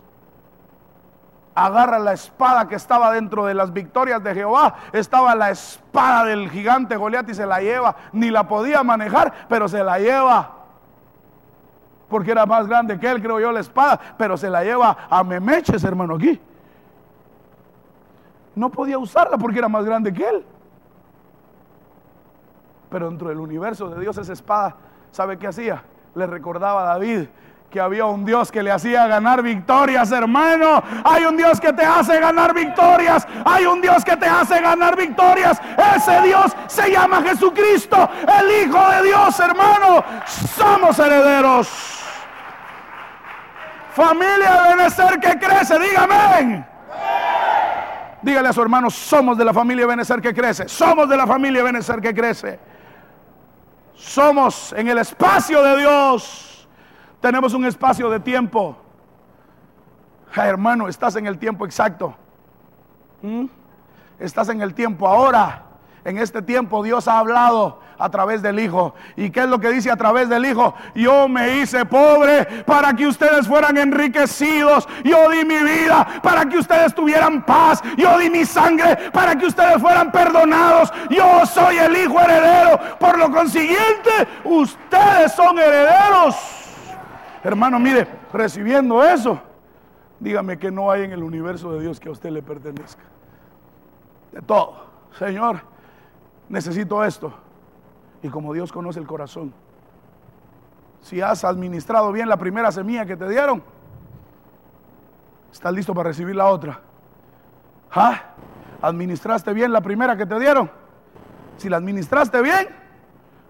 [1.56, 4.76] agarra la espada que estaba dentro de las victorias de Jehová.
[4.94, 7.96] Estaba la espada del gigante Goliat y se la lleva.
[8.14, 10.59] Ni la podía manejar, pero se la lleva.
[12.10, 14.00] Porque era más grande que él, creo yo, la espada.
[14.18, 16.40] Pero se la lleva a Memeches, hermano, aquí.
[18.56, 20.44] No podía usarla porque era más grande que él.
[22.90, 24.76] Pero dentro del universo de Dios esa espada,
[25.12, 25.84] ¿sabe qué hacía?
[26.16, 27.28] Le recordaba a David
[27.70, 30.82] que había un Dios que le hacía ganar victorias, hermano.
[31.04, 33.28] Hay un Dios que te hace ganar victorias.
[33.46, 35.62] Hay un Dios que te hace ganar victorias.
[35.96, 40.04] Ese Dios se llama Jesucristo, el Hijo de Dios, hermano.
[40.26, 41.70] Somos herederos.
[43.94, 46.66] Familia de Benecer que crece, dígame.
[48.22, 50.68] Dígale a su hermano, somos de la familia Benecer que crece.
[50.68, 52.60] Somos de la familia Benecer que crece.
[53.96, 56.49] Somos en el espacio de Dios.
[57.22, 58.78] Tenemos un espacio de tiempo.
[60.36, 62.16] hermano, estás en el tiempo exacto.
[63.22, 63.46] ¿Mm?
[64.20, 65.66] Estás en el tiempo ahora.
[66.06, 68.96] En este tiempo Dios ha hablado a través del Hijo.
[69.18, 70.74] ¿Y qué es lo que dice a través del Hijo?
[70.96, 74.88] Yo me hice pobre para que ustedes fueran enriquecidos.
[75.04, 77.82] Yo di mi vida para que ustedes tuvieran paz.
[77.98, 80.92] Yo di mi sangre para que ustedes fueran perdonados.
[81.10, 82.80] Yo soy el Hijo heredero.
[82.98, 86.59] Por lo consiguiente, ustedes son herederos.
[87.44, 89.40] Hermano, mire, recibiendo eso,
[90.20, 93.04] dígame que no hay en el universo de Dios que a usted le pertenezca.
[94.32, 94.90] De todo.
[95.18, 95.62] Señor,
[96.50, 97.34] necesito esto.
[98.22, 99.54] Y como Dios conoce el corazón,
[101.02, 103.64] si has administrado bien la primera semilla que te dieron,
[105.52, 106.82] estás listo para recibir la otra.
[107.92, 108.22] ¿Ah?
[108.82, 110.70] ¿Administraste bien la primera que te dieron?
[111.58, 112.68] Si la administraste bien,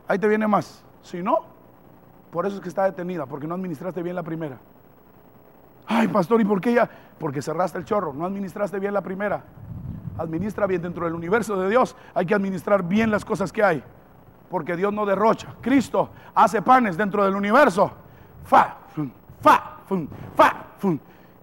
[0.08, 0.84] ahí te viene más.
[1.02, 1.46] Si no,
[2.32, 4.58] por eso es que está detenida, porque no administraste bien la primera.
[5.88, 6.90] Ay, pastor, ¿y por qué ya?
[7.18, 9.44] Porque cerraste el chorro, no administraste bien la primera.
[10.18, 11.96] Administra bien dentro del universo de Dios.
[12.14, 13.84] Hay que administrar bien las cosas que hay,
[14.50, 15.56] porque Dios no derrocha.
[15.62, 17.92] Cristo hace panes dentro del universo.
[18.44, 18.78] Fa,
[19.42, 19.78] fa,
[20.36, 20.66] fa,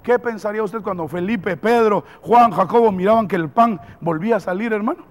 [0.02, 4.72] ¿Qué pensaría usted cuando Felipe, Pedro, Juan, Jacobo miraban que el pan volvía a salir,
[4.72, 5.04] hermano?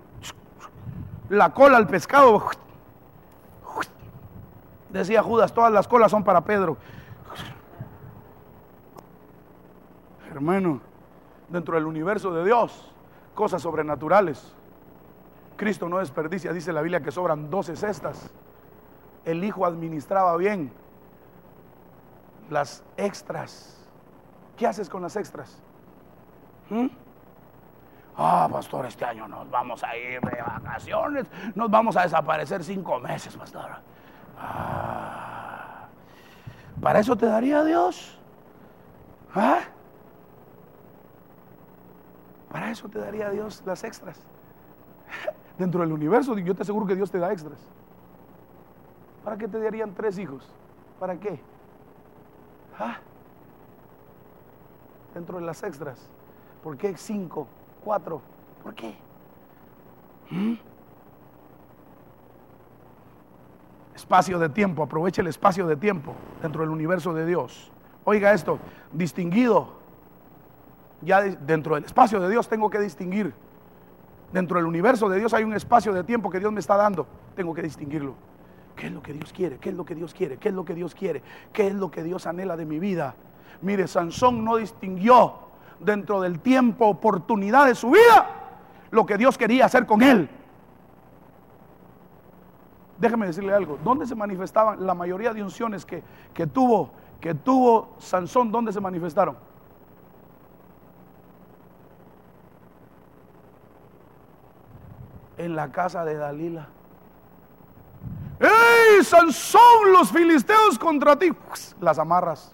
[1.28, 2.42] La cola al pescado
[4.96, 6.78] Decía Judas, todas las colas son para Pedro.
[10.32, 10.80] Hermano,
[11.50, 12.94] dentro del universo de Dios,
[13.34, 14.56] cosas sobrenaturales.
[15.58, 18.34] Cristo no desperdicia, dice la Biblia que sobran 12 cestas.
[19.26, 20.72] El Hijo administraba bien
[22.50, 23.86] las extras.
[24.56, 25.62] ¿Qué haces con las extras?
[26.70, 26.88] ¿Mm?
[28.16, 32.98] Ah, pastor, este año nos vamos a ir de vacaciones, nos vamos a desaparecer cinco
[33.02, 33.72] meses, pastor.
[34.38, 35.88] Ah,
[36.82, 38.18] ¿Para eso te daría Dios?
[39.34, 39.62] ¿Ah?
[42.52, 44.20] Para eso te daría Dios las extras.
[45.58, 47.60] Dentro del universo, yo te aseguro que Dios te da extras.
[49.24, 50.48] ¿Para qué te darían tres hijos?
[51.00, 51.40] ¿Para qué?
[52.78, 52.98] ¿Ah?
[55.14, 56.10] Dentro de las extras.
[56.64, 57.48] ¿Por qué cinco?
[57.84, 58.22] ¿Cuatro?
[58.64, 58.96] ¿Por qué?
[60.30, 60.54] ¿Mm?
[63.96, 67.72] Espacio de tiempo, aproveche el espacio de tiempo dentro del universo de Dios.
[68.04, 68.60] Oiga esto,
[68.92, 69.84] distinguido.
[71.02, 73.34] Ya dentro del espacio de Dios tengo que distinguir.
[74.32, 77.08] Dentro del universo de Dios hay un espacio de tiempo que Dios me está dando.
[77.36, 78.16] Tengo que distinguirlo.
[78.76, 79.58] ¿Qué es lo que Dios quiere?
[79.58, 80.38] ¿Qué es lo que Dios quiere?
[80.38, 81.24] ¿Qué es lo que Dios quiere?
[81.54, 83.16] ¿Qué es lo que Dios anhela de mi vida?
[83.62, 85.36] Mire, Sansón no distinguió
[85.80, 88.28] dentro del tiempo, oportunidad de su vida,
[88.92, 90.30] lo que Dios quería hacer con él.
[92.98, 96.02] Déjeme decirle algo, ¿dónde se manifestaban la mayoría de unciones que,
[96.34, 98.52] que, tuvo, que tuvo Sansón?
[98.52, 99.36] ¿Dónde se manifestaron?
[105.38, 106.70] En la casa de Dalila.
[108.40, 109.92] ¡Ey, Sansón!
[109.92, 111.32] Los filisteos contra ti.
[111.82, 112.54] Las amarras.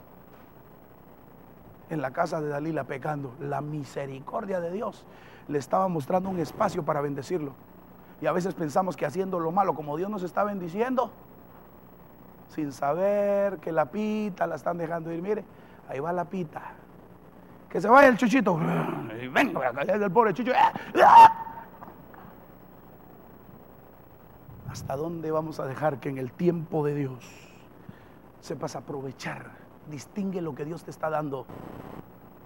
[1.92, 3.36] en la casa de Dalila pecando.
[3.39, 5.06] La misericordia de Dios
[5.48, 7.54] le estaba mostrando un espacio para bendecirlo.
[8.22, 11.12] Y a veces pensamos que haciendo lo malo, como Dios nos está bendiciendo,
[12.50, 15.22] sin saber que la pita la están dejando ir.
[15.22, 15.44] Mire,
[15.90, 16.62] ahí va la pita.
[17.68, 18.60] Que se vaya el chuchito.
[19.34, 20.52] Venga, el pobre chucho.
[24.70, 27.26] ¿Hasta dónde vamos a dejar que en el tiempo de Dios
[28.40, 29.52] sepas aprovechar?
[29.90, 31.46] Distingue lo que Dios te está dando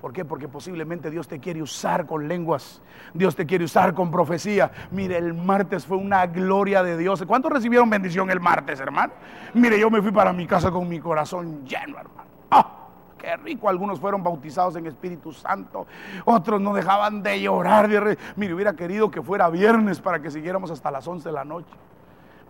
[0.06, 0.24] ¿Por qué?
[0.24, 2.80] Porque posiblemente Dios te quiere usar con lenguas.
[3.12, 4.70] Dios te quiere usar con profecía.
[4.92, 7.24] Mire, el martes fue una gloria de Dios.
[7.26, 9.14] ¿Cuántos recibieron bendición el martes, hermano?
[9.56, 12.30] Mire, yo me fui para mi casa con mi corazón lleno, hermano.
[12.52, 12.88] ¡Ah!
[13.18, 15.88] Qué rico, algunos fueron bautizados en Espíritu Santo,
[16.26, 17.90] otros no dejaban de llorar.
[18.36, 21.74] Mire, hubiera querido que fuera viernes para que siguiéramos hasta las 11 de la noche.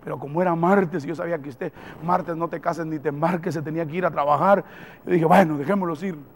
[0.03, 1.71] Pero como era martes, yo sabía que usted
[2.03, 4.65] martes no te cases ni te embarques, se tenía que ir a trabajar.
[5.05, 6.34] Yo dije, bueno, dejémoslos ir.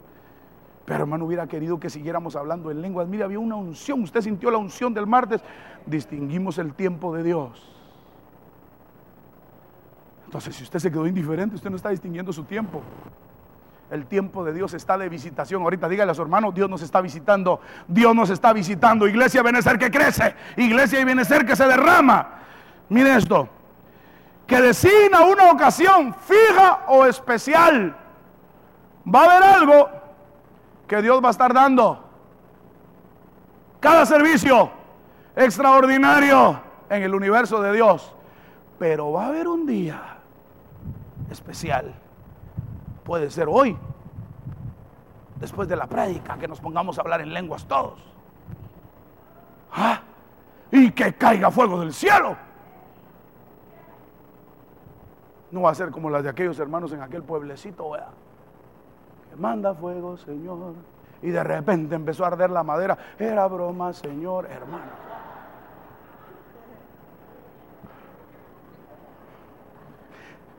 [0.89, 3.07] Pero hermano, hubiera querido que siguiéramos hablando en lenguas.
[3.07, 4.01] Mire, había una unción.
[4.01, 5.39] Usted sintió la unción del martes.
[5.85, 7.71] Distinguimos el tiempo de Dios.
[10.25, 12.81] Entonces, si usted se quedó indiferente, usted no está distinguiendo su tiempo.
[13.91, 15.61] El tiempo de Dios está de visitación.
[15.61, 17.61] Ahorita dígale a su hermano, Dios nos está visitando.
[17.87, 19.07] Dios nos está visitando.
[19.07, 20.33] Iglesia ser que crece.
[20.57, 22.39] Iglesia y ser que se derrama.
[22.89, 23.47] Mire esto.
[24.47, 27.95] Que designa una ocasión fija o especial.
[29.05, 29.99] Va a haber algo
[30.89, 32.03] que Dios va a estar dando.
[33.79, 34.71] Cada servicio
[35.35, 36.59] extraordinario
[36.89, 38.13] en el universo de Dios.
[38.77, 40.17] Pero va a haber un día
[41.29, 41.93] especial.
[43.03, 43.77] Puede ser hoy,
[45.39, 47.99] después de la prédica, que nos pongamos a hablar en lenguas todos.
[49.71, 50.01] ¿Ah?
[50.71, 52.35] Y que caiga fuego del cielo.
[55.51, 58.09] No va a ser como las de aquellos hermanos en aquel pueblecito, ¿verdad?
[59.37, 60.73] Manda fuego, Señor.
[61.21, 62.97] Y de repente empezó a arder la madera.
[63.17, 65.09] Era broma, Señor, hermano.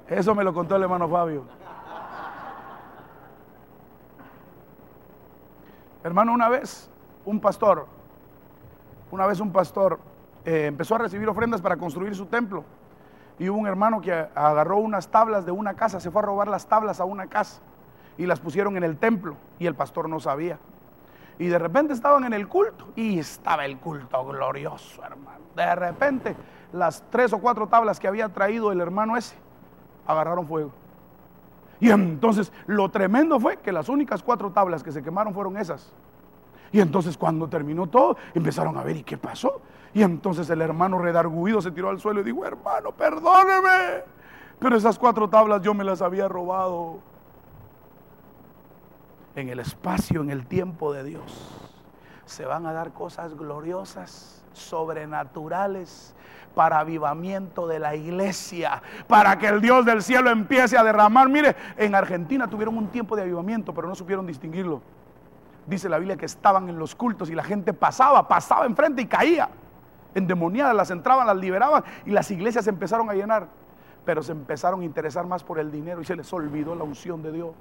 [0.09, 1.45] Eso me lo contó el hermano Fabio.
[6.03, 6.91] Hermano, una vez
[7.25, 7.87] un pastor,
[9.11, 10.01] una vez un pastor
[10.45, 12.65] eh, empezó a recibir ofrendas para construir su templo.
[13.39, 16.49] Y hubo un hermano que agarró unas tablas de una casa, se fue a robar
[16.49, 17.63] las tablas a una casa
[18.21, 20.59] y las pusieron en el templo y el pastor no sabía.
[21.39, 25.41] Y de repente estaban en el culto y estaba el culto glorioso, hermano.
[25.57, 26.37] De repente
[26.71, 29.37] las tres o cuatro tablas que había traído el hermano ese
[30.07, 30.71] agarraron fuego.
[31.81, 35.91] Y entonces lo tremendo fue que las únicas cuatro tablas que se quemaron fueron esas.
[36.73, 39.63] Y entonces cuando terminó todo, empezaron a ver, ¿y qué pasó?
[39.95, 44.05] Y entonces el hermano redarguido se tiró al suelo y dijo, hermano, perdóneme.
[44.59, 46.99] Pero esas cuatro tablas yo me las había robado
[49.41, 51.71] en el espacio, en el tiempo de Dios,
[52.25, 56.15] se van a dar cosas gloriosas, sobrenaturales,
[56.55, 61.29] para avivamiento de la iglesia, para que el Dios del cielo empiece a derramar.
[61.29, 64.83] Mire, en Argentina tuvieron un tiempo de avivamiento, pero no supieron distinguirlo.
[65.67, 69.07] Dice la Biblia que estaban en los cultos y la gente pasaba, pasaba enfrente y
[69.07, 69.49] caía.
[70.15, 73.47] Endemoniadas, las entraban, las liberaban y las iglesias se empezaron a llenar.
[74.05, 77.23] Pero se empezaron a interesar más por el dinero y se les olvidó la unción
[77.23, 77.55] de Dios.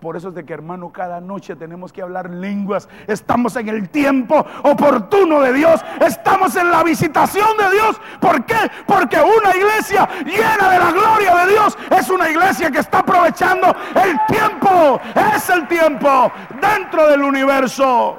[0.00, 2.88] Por eso es de que hermano, cada noche tenemos que hablar lenguas.
[3.06, 5.84] Estamos en el tiempo oportuno de Dios.
[6.00, 8.00] Estamos en la visitación de Dios.
[8.20, 8.56] ¿Por qué?
[8.86, 13.74] Porque una iglesia llena de la gloria de Dios es una iglesia que está aprovechando
[13.94, 15.00] el tiempo.
[15.34, 16.30] Es el tiempo
[16.60, 18.18] dentro del universo.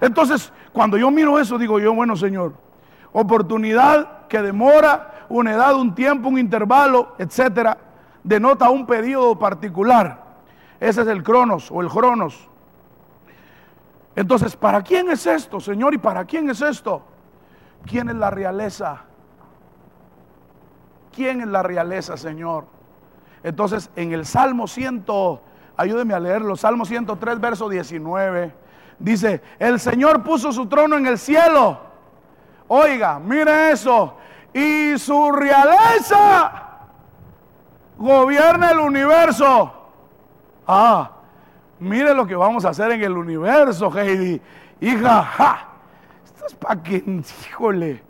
[0.00, 2.54] Entonces, cuando yo miro eso, digo yo, bueno Señor,
[3.12, 7.76] oportunidad que demora, una edad, un tiempo, un intervalo, etcétera,
[8.22, 10.29] denota un periodo particular.
[10.80, 12.48] Ese es el cronos o el cronos.
[14.16, 15.94] Entonces, ¿para quién es esto, Señor?
[15.94, 17.02] ¿Y para quién es esto?
[17.86, 19.04] ¿Quién es la realeza?
[21.12, 22.64] ¿Quién es la realeza, Señor?
[23.42, 25.04] Entonces, en el Salmo 100,
[25.76, 28.54] ayúdeme a leerlo, Salmo 103, verso 19,
[28.98, 31.80] dice, el Señor puso su trono en el cielo.
[32.68, 34.16] Oiga, mire eso.
[34.52, 36.68] Y su realeza
[37.96, 39.79] gobierna el universo.
[40.72, 41.10] Ah,
[41.80, 44.40] mire lo que vamos a hacer en el universo, Heidi.
[44.80, 45.68] Hija, ja,
[46.24, 47.02] esto es para que,
[47.48, 48.00] híjole,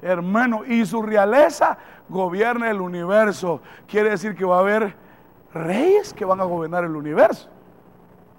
[0.00, 1.76] hermano, y su realeza
[2.08, 3.60] gobierna el universo.
[3.88, 4.94] Quiere decir que va a haber
[5.52, 7.48] reyes que van a gobernar el universo.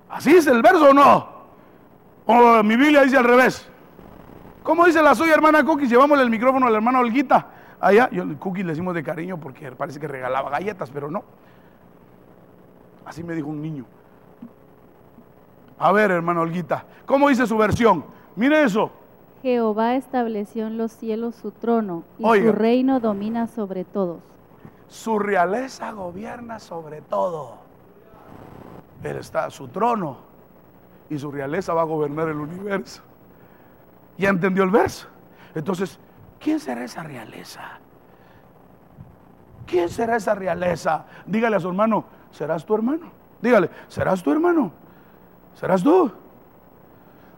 [0.09, 1.27] ¿Así dice el verso o no?
[2.27, 3.69] O mi Biblia dice al revés.
[4.63, 5.87] ¿Cómo dice la suya, hermana Cookie?
[5.87, 7.47] Llevámosle el micrófono al hermano Olguita.
[7.81, 11.25] Allá, yo Cookie le decimos de cariño porque parece que regalaba galletas, pero no.
[13.05, 13.85] Así me dijo un niño.
[15.77, 18.05] A ver, hermano Olguita, ¿cómo dice su versión?
[18.35, 18.91] Mire eso.
[19.41, 22.51] Jehová estableció en los cielos su trono y Oiga.
[22.51, 24.19] su reino domina sobre todos.
[24.87, 27.57] Su realeza gobierna sobre todo.
[29.03, 30.17] Él está, su trono
[31.09, 33.03] y su realeza va a gobernar el universo.
[34.17, 35.07] ¿Ya entendió el verso?
[35.53, 35.99] Entonces,
[36.39, 37.79] ¿quién será esa realeza?
[39.67, 41.05] ¿Quién será esa realeza?
[41.25, 42.05] Dígale a su hermano,
[42.35, 43.11] ¿serás tu hermano?
[43.41, 44.71] Dígale, ¿serás tu hermano?
[45.53, 46.11] ¿Serás tú?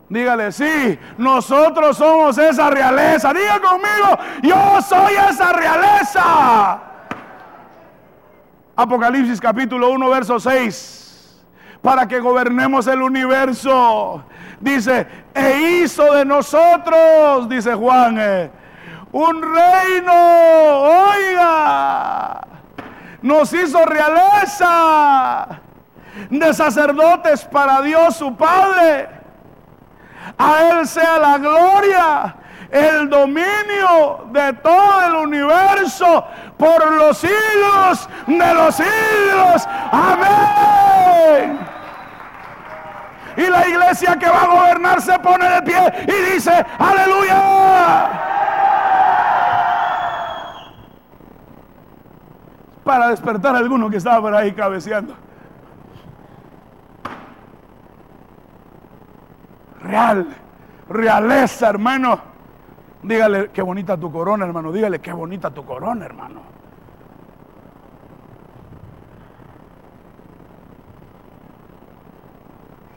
[0.09, 3.33] Dígale, sí, nosotros somos esa realeza.
[3.33, 6.79] Diga conmigo, yo soy esa realeza.
[8.75, 11.45] Apocalipsis capítulo 1, verso 6.
[11.81, 14.23] Para que gobernemos el universo.
[14.59, 18.49] Dice, e hizo de nosotros, dice Juan, eh,
[19.11, 20.13] un reino.
[21.11, 22.41] Oiga,
[23.21, 25.47] nos hizo realeza
[26.29, 29.09] de sacerdotes para Dios su Padre.
[30.37, 32.35] A Él sea la gloria,
[32.69, 36.25] el dominio de todo el universo
[36.57, 39.67] por los siglos de los siglos.
[39.91, 41.59] Amén.
[43.37, 48.27] Y la iglesia que va a gobernar se pone de pie y dice, aleluya.
[52.87, 55.13] Para despertar a alguno que estaba por ahí cabeceando.
[59.81, 60.25] Real,
[60.87, 62.17] realeza, hermano.
[63.03, 64.71] Dígale, qué bonita tu corona, hermano.
[64.71, 66.39] Dígale, qué bonita tu corona, hermano.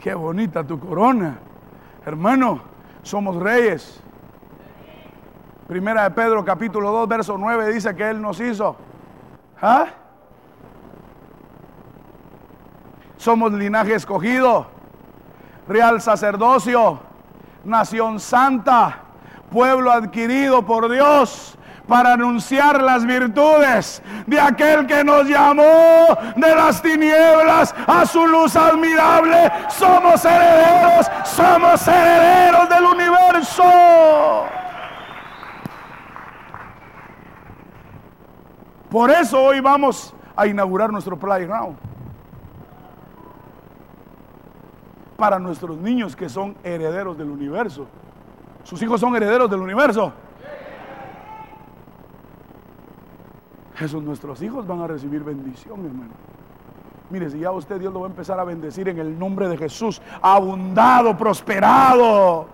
[0.01, 1.36] Qué bonita tu corona.
[2.07, 2.61] Hermano,
[3.03, 4.01] somos reyes.
[5.66, 8.76] Primera de Pedro capítulo 2, verso 9 dice que Él nos hizo.
[9.62, 9.86] ¿Ah?
[13.18, 14.66] Somos linaje escogido,
[15.68, 17.00] real sacerdocio,
[17.64, 19.00] nación santa,
[19.50, 26.06] pueblo adquirido por Dios para anunciar las virtudes de aquel que nos llamó
[26.36, 29.52] de las tinieblas a su luz admirable.
[29.68, 33.64] Somos herederos, somos herederos del universo.
[38.91, 41.76] Por eso hoy vamos a inaugurar nuestro playground.
[45.16, 47.86] Para nuestros niños que son herederos del universo.
[48.64, 50.12] ¿Sus hijos son herederos del universo?
[53.78, 56.12] Esos nuestros hijos van a recibir bendición, hermano.
[57.11, 59.57] Mire, si ya usted Dios lo va a empezar a bendecir en el nombre de
[59.57, 62.47] Jesús, abundado, prosperado.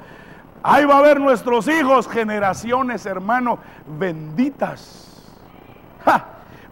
[0.62, 3.58] Ahí va a ver nuestros hijos, generaciones, hermano,
[3.98, 5.15] benditas.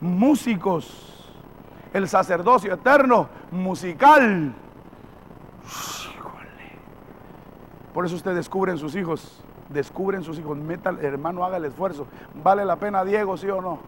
[0.01, 1.33] Músicos,
[1.93, 4.55] el sacerdocio eterno, musical.
[7.95, 12.07] Por eso usted descubre sus hijos, descubren sus hijos, meta, hermano, haga el esfuerzo.
[12.43, 13.79] ¿Vale la pena, Diego, sí o no?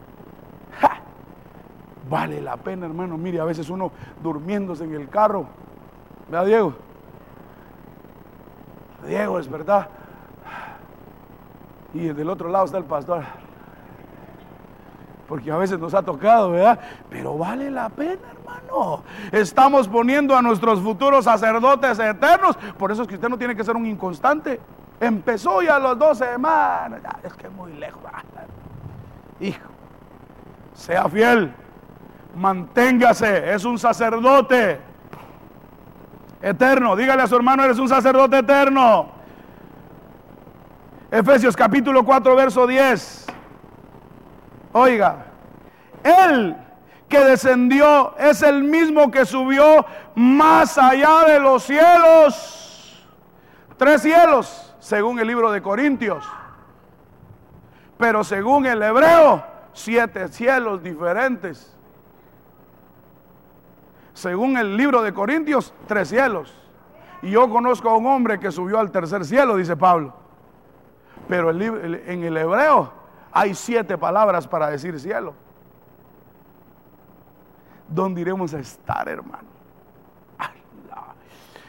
[2.09, 3.19] Vale la pena, hermano.
[3.19, 3.91] Mire, a veces uno
[4.23, 5.47] durmiéndose en el carro.
[6.29, 6.75] ¿Verdad, Diego?
[9.07, 9.89] Diego, es verdad.
[11.93, 13.25] Y del otro lado está el pastor.
[15.29, 16.79] Porque a veces nos ha tocado, ¿verdad?
[17.11, 19.03] Pero vale la pena, hermano.
[19.33, 22.57] Estamos poniendo a nuestros futuros sacerdotes eternos.
[22.79, 24.61] Por eso es que usted no tiene que ser un inconstante.
[25.01, 27.03] Empezó ya a los dos semanas.
[27.03, 28.03] Ya, es que es muy lejos.
[29.41, 29.69] Hijo,
[30.75, 31.53] sea fiel.
[32.37, 33.53] Manténgase.
[33.53, 34.81] Es un sacerdote
[36.41, 36.97] eterno.
[36.97, 39.09] Dígale a su hermano, eres un sacerdote eterno.
[41.11, 43.26] Efesios capítulo 4, verso 10.
[44.79, 45.25] Oiga,
[46.05, 46.55] Él
[47.09, 53.03] que descendió es el mismo que subió más allá de los cielos.
[53.79, 56.29] Tres cielos, según el libro de Corintios.
[57.97, 61.75] Pero según el hebreo, siete cielos diferentes.
[64.13, 66.55] Según el libro de Corintios, tres cielos.
[67.23, 70.13] Y yo conozco a un hombre que subió al tercer cielo, dice Pablo.
[71.31, 72.96] Pero en el hebreo
[73.37, 75.35] hay siete palabras para decir cielo.
[77.87, 79.49] ¿Dónde iremos a estar, hermano?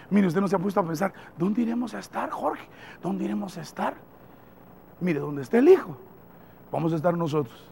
[0.09, 2.65] Mire, usted no se ha puesto a pensar, ¿dónde iremos a estar, Jorge?
[3.01, 3.95] ¿Dónde iremos a estar?
[5.01, 5.97] Mire, donde esté el hijo,
[6.71, 7.69] vamos a estar nosotros.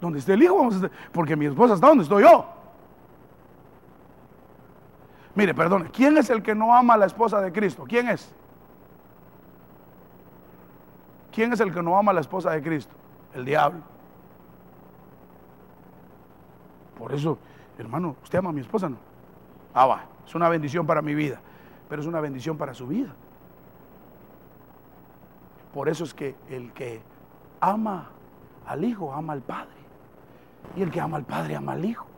[0.00, 0.92] Donde esté el hijo, vamos a estar.
[1.10, 2.46] Porque mi esposa está donde estoy yo.
[5.34, 7.84] Mire, perdón, ¿quién es el que no ama a la esposa de Cristo?
[7.88, 8.32] ¿Quién es?
[11.38, 12.92] ¿Quién es el que no ama a la esposa de Cristo?
[13.32, 13.78] El diablo.
[16.98, 17.38] Por eso,
[17.78, 18.96] hermano, ¿usted ama a mi esposa no?
[19.72, 20.04] Ah, va.
[20.26, 21.40] Es una bendición para mi vida,
[21.88, 23.14] pero es una bendición para su vida.
[25.72, 27.02] Por eso es que el que
[27.60, 28.08] ama
[28.66, 29.78] al Hijo ama al Padre.
[30.74, 32.08] Y el que ama al Padre ama al Hijo.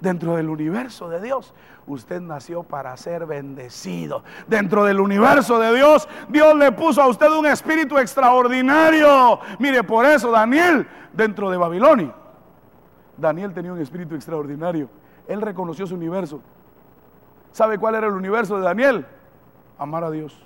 [0.00, 1.52] Dentro del universo de Dios,
[1.86, 4.24] usted nació para ser bendecido.
[4.46, 9.40] Dentro del universo de Dios, Dios le puso a usted un espíritu extraordinario.
[9.58, 12.14] Mire, por eso Daniel, dentro de Babilonia,
[13.16, 14.88] Daniel tenía un espíritu extraordinario.
[15.28, 16.40] Él reconoció su universo.
[17.52, 19.06] ¿Sabe cuál era el universo de Daniel?
[19.78, 20.42] Amar a Dios.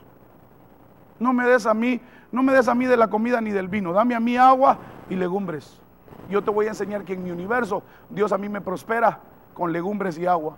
[1.21, 2.01] No me des a mí,
[2.33, 4.79] no me des a mí de la comida ni del vino, dame a mí agua
[5.09, 5.81] y legumbres.
[6.29, 9.21] Yo te voy a enseñar que en mi universo Dios a mí me prospera
[9.55, 10.57] con legumbres y agua.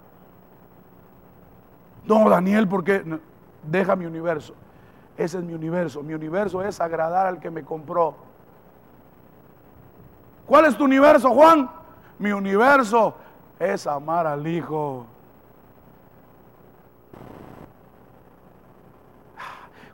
[2.05, 3.05] No, Daniel, porque
[3.63, 4.55] deja mi universo.
[5.17, 6.03] Ese es mi universo.
[6.03, 8.15] Mi universo es agradar al que me compró.
[10.47, 11.69] ¿Cuál es tu universo, Juan?
[12.19, 13.15] Mi universo
[13.59, 15.07] es amar al Hijo.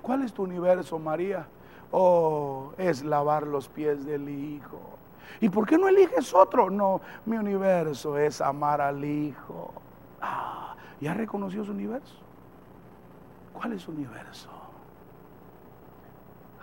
[0.03, 1.46] ¿Cuál es tu universo, María?
[1.90, 4.91] Oh, es lavar los pies del Hijo.
[5.40, 6.70] ¿Y por qué no eliges otro?
[6.70, 9.72] No, mi universo es amar al Hijo.
[10.20, 12.14] Ah, ¿ya reconoció su universo?
[13.52, 14.48] ¿Cuál es su universo?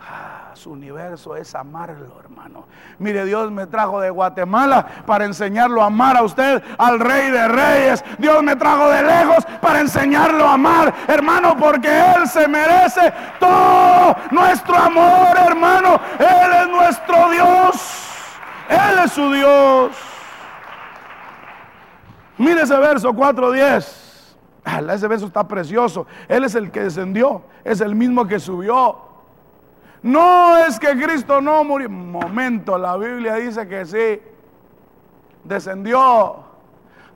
[0.02, 2.64] Ah, su universo es amarlo, hermano.
[2.98, 7.48] Mire, Dios me trajo de Guatemala para enseñarlo a amar a usted, al Rey de
[7.48, 8.04] Reyes.
[8.18, 14.16] Dios me trajo de lejos para enseñarlo a amar, hermano, porque Él se merece todo
[14.30, 16.00] nuestro amor, hermano.
[16.18, 18.09] Él es nuestro Dios.
[18.70, 19.96] Él es su Dios.
[22.38, 24.36] Mire ese verso 4.10.
[24.64, 26.06] Ah, ese verso está precioso.
[26.28, 28.96] Él es el que descendió, es el mismo que subió.
[30.02, 31.90] No es que Cristo no murió.
[31.90, 34.22] Momento, la Biblia dice que sí.
[35.44, 36.36] Descendió.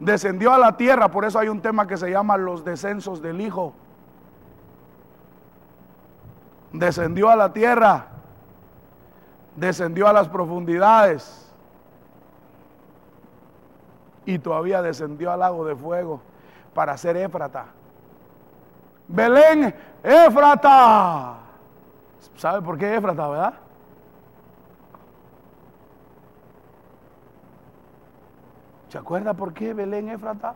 [0.01, 1.11] Descendió a la tierra.
[1.11, 3.73] Por eso hay un tema que se llama los descensos del Hijo.
[6.73, 8.09] Descendió a la tierra.
[9.57, 11.44] Descendió a las profundidades.
[14.27, 16.21] Y todavía descendió al lago de fuego
[16.73, 17.67] para ser Éfrata.
[19.09, 21.37] Belén, Éfrata.
[22.37, 23.55] ¿Sabe por qué Éfrata, verdad?
[28.89, 30.55] ¿Se acuerda por qué Belén Éfrata?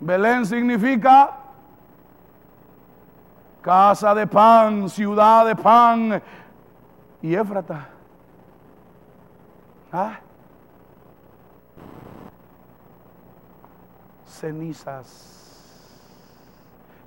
[0.00, 1.32] Belén significa
[3.60, 6.22] casa de pan, ciudad de pan.
[7.20, 7.88] Y Éfrata.
[9.92, 10.20] ¿Ah?
[14.28, 15.36] Cenizas.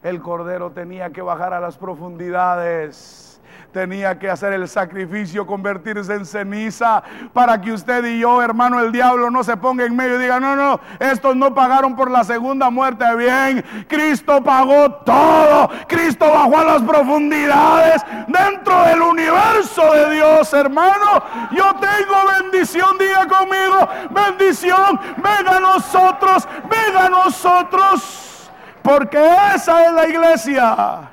[0.03, 3.30] El cordero tenía que bajar a las profundidades
[3.71, 7.03] tenía que hacer el sacrificio, convertirse en ceniza,
[7.33, 10.39] para que usted y yo, hermano, el diablo no se ponga en medio y diga,
[10.39, 13.05] no, no, estos no pagaron por la segunda muerte.
[13.15, 15.69] Bien, Cristo pagó todo.
[15.87, 21.23] Cristo bajó a las profundidades dentro del universo de Dios, hermano.
[21.51, 28.49] Yo tengo bendición, diga conmigo, bendición, venga a nosotros, venga a nosotros.
[28.81, 29.17] Porque
[29.55, 31.11] esa es la iglesia,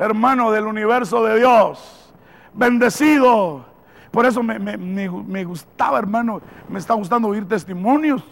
[0.00, 2.12] hermano del universo de Dios.
[2.54, 3.64] Bendecido.
[4.10, 8.22] Por eso me, gustaba, hermano, me está gustando oír testimonios.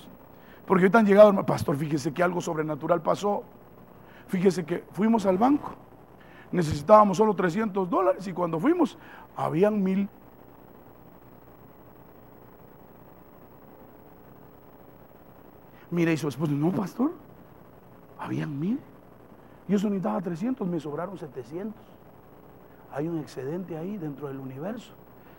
[0.66, 3.44] Porque ahorita han llegado, pastor, fíjese que algo sobrenatural pasó.
[4.26, 5.74] Fíjese que fuimos al banco.
[6.50, 8.98] Necesitábamos solo 300 dólares y cuando fuimos,
[9.36, 10.08] habían mil.
[15.90, 17.12] Mire, y su esposo, no, pastor,
[18.18, 18.78] habían mil.
[19.68, 21.74] Yo necesitaba 300, me sobraron 700.
[22.92, 24.92] Hay un excedente ahí dentro del universo.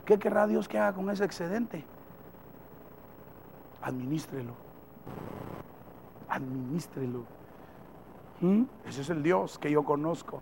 [0.05, 1.83] ¿Qué querrá Dios que haga con ese excedente?
[3.81, 4.53] Administrelo.
[6.29, 7.23] Administrelo.
[8.41, 8.63] ¿Mm?
[8.85, 10.41] Ese es el Dios que yo conozco.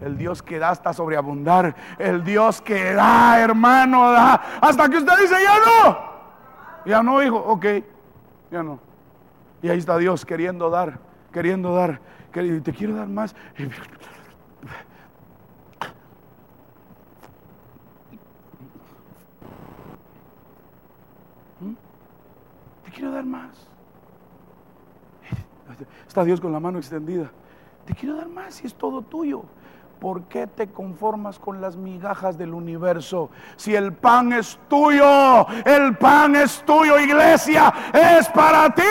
[0.00, 1.76] El Dios que da hasta sobreabundar.
[1.96, 4.34] El Dios que da, hermano, da.
[4.60, 5.98] Hasta que usted dice, ya no.
[6.84, 7.36] Ya no, hijo.
[7.36, 7.66] Ok,
[8.50, 8.80] ya no.
[9.62, 12.00] Y ahí está Dios queriendo dar queriendo dar,
[12.32, 13.34] te quiero dar más.
[21.60, 21.74] ¿Mm?
[22.84, 23.68] Te quiero dar más.
[26.06, 27.30] Está Dios con la mano extendida.
[27.84, 29.44] Te quiero dar más y es todo tuyo.
[30.00, 33.30] ¿Por qué te conformas con las migajas del universo?
[33.56, 38.82] Si el pan es tuyo, el pan es tuyo, iglesia, es para ti,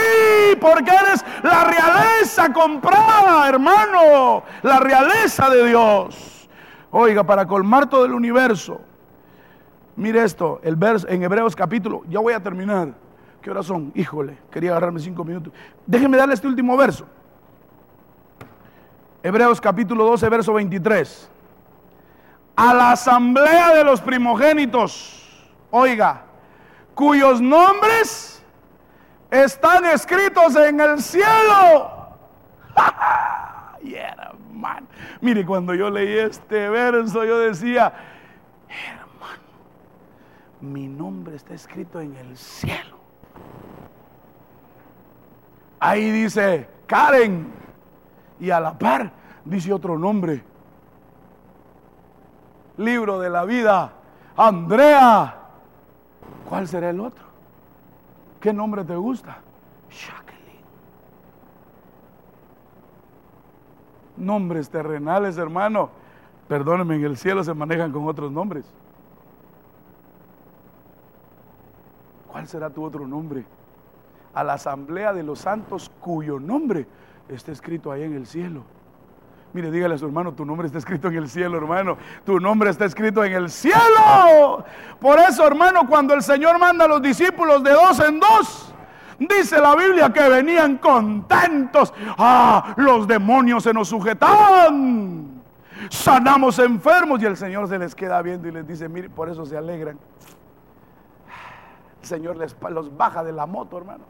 [0.59, 6.49] porque eres la realeza comprada, hermano, la realeza de Dios.
[6.91, 8.81] Oiga, para colmar todo el universo.
[9.95, 12.93] Mire esto, el verso en Hebreos capítulo, ya voy a terminar.
[13.41, 13.93] ¿Qué horas son?
[13.95, 15.53] Híjole, quería agarrarme cinco minutos.
[15.85, 17.05] Déjenme darle este último verso.
[19.27, 21.29] Hebreos capítulo 12, verso 23.
[22.55, 26.21] A la asamblea de los primogénitos, oiga,
[26.95, 28.41] cuyos nombres
[29.29, 32.15] están escritos en el cielo.
[33.83, 34.87] hermano.
[35.19, 37.93] Mire, cuando yo leí este verso, yo decía,
[38.69, 39.43] hermano,
[40.61, 42.97] mi nombre está escrito en el cielo.
[45.81, 47.66] Ahí dice Karen,
[48.39, 49.11] y a la par
[49.45, 50.43] dice otro nombre.
[52.77, 53.91] Libro de la vida,
[54.35, 55.35] Andrea.
[56.47, 57.25] ¿Cuál será el otro?
[58.39, 59.39] ¿Qué nombre te gusta?
[59.89, 60.61] Jacqueline.
[64.17, 65.89] Nombres terrenales, hermano.
[66.47, 68.65] Perdónenme, en el cielo se manejan con otros nombres.
[72.31, 73.43] ¿Cuál será tu otro nombre?
[74.33, 76.85] A la asamblea de los santos cuyo nombre
[77.29, 78.63] está escrito ahí en el cielo.
[79.53, 81.97] Mire, dígale a su hermano, tu nombre está escrito en el cielo, hermano.
[82.25, 84.63] Tu nombre está escrito en el cielo.
[84.99, 88.73] Por eso, hermano, cuando el Señor manda a los discípulos de dos en dos,
[89.17, 91.93] dice la Biblia que venían contentos.
[92.17, 95.41] Ah, los demonios se nos sujetaban.
[95.89, 99.45] Sanamos enfermos y el Señor se les queda viendo y les dice, mire, por eso
[99.45, 99.97] se alegran.
[102.01, 104.03] El Señor les, los baja de la moto, hermano.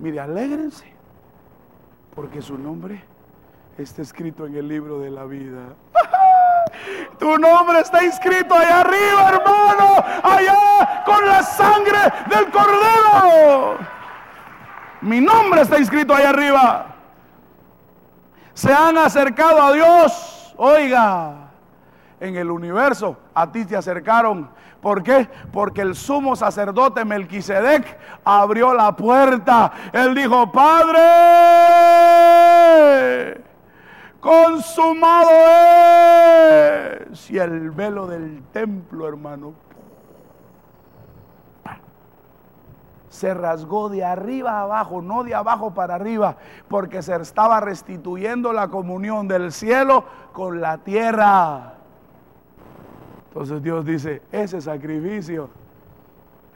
[0.00, 0.99] Mire, alégrense
[2.14, 3.02] porque su nombre
[3.78, 5.74] está escrito en el libro de la vida.
[7.18, 11.98] Tu nombre está inscrito allá arriba, hermano, allá con la sangre
[12.28, 13.78] del cordero.
[15.02, 16.86] Mi nombre está inscrito allá arriba.
[18.54, 21.39] Se han acercado a Dios, oiga,
[22.20, 24.50] en el universo, a ti te acercaron
[24.80, 25.28] ¿Por qué?
[25.52, 29.72] Porque el sumo sacerdote Melquisedec abrió la puerta.
[29.92, 31.00] Él dijo, Padre,
[34.20, 35.30] consumado
[37.10, 37.30] es.
[37.30, 39.52] Y el velo del templo, hermano,
[43.10, 46.36] se rasgó de arriba abajo, no de abajo para arriba,
[46.68, 51.79] porque se estaba restituyendo la comunión del cielo con la tierra.
[53.30, 55.48] Entonces Dios dice, ese sacrificio,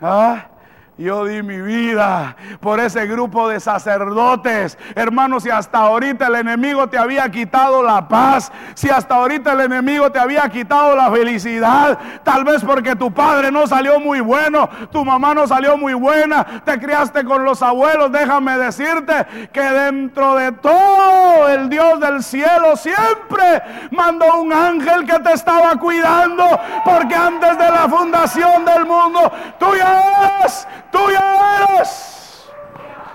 [0.01, 0.49] ¿ah?
[0.97, 4.79] Yo di mi vida por ese grupo de sacerdotes.
[4.95, 9.63] Hermanos, si hasta ahorita el enemigo te había quitado la paz, si hasta ahorita el
[9.63, 14.71] enemigo te había quitado la felicidad, tal vez porque tu padre no salió muy bueno,
[14.93, 20.37] tu mamá no salió muy buena, te criaste con los abuelos, déjame decirte que dentro
[20.37, 26.45] de todo el Dios del cielo siempre mandó un ángel que te estaba cuidando,
[26.85, 32.49] porque antes de la fundación del mundo, tú ya eres tuya eres.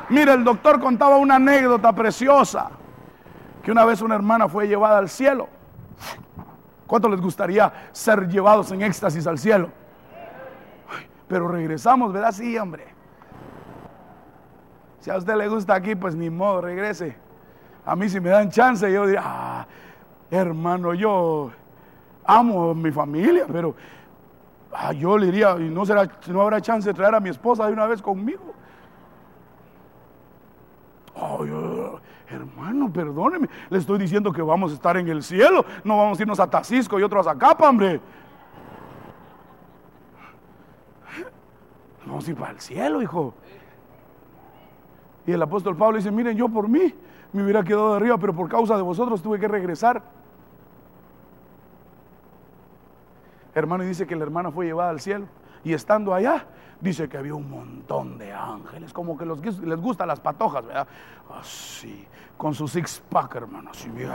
[0.09, 2.71] Mira, el doctor contaba una anécdota preciosa,
[3.63, 5.47] que una vez una hermana fue llevada al cielo.
[6.87, 9.69] ¿Cuánto les gustaría ser llevados en éxtasis al cielo?
[11.27, 12.31] Pero regresamos, ¿verdad?
[12.31, 12.87] Sí, hombre.
[14.99, 17.15] Si a usted le gusta aquí, pues ni modo, regrese.
[17.85, 19.67] A mí si me dan chance, yo diría, ah,
[20.31, 21.51] hermano, yo
[22.25, 23.75] amo mi familia, pero
[24.71, 27.65] Ah, yo le diría, y no, será, no habrá chance de traer a mi esposa
[27.67, 28.53] de una vez conmigo.
[32.29, 36.21] hermano, perdóneme, le estoy diciendo que vamos a estar en el cielo, no vamos a
[36.21, 37.99] irnos a Tacisco y otros a Capa, hombre.
[42.05, 43.33] Vamos a ir para el cielo, hijo.
[45.25, 46.93] Y el apóstol Pablo dice, miren, yo por mí
[47.33, 50.01] me hubiera quedado arriba, pero por causa de vosotros tuve que regresar.
[53.59, 55.27] Hermano, y dice que la hermana fue llevada al cielo.
[55.63, 56.45] Y estando allá,
[56.79, 60.87] dice que había un montón de ángeles, como que les gustan las patojas, ¿verdad?
[61.37, 62.07] Así,
[62.37, 64.11] con su six pack, hermano, así bien.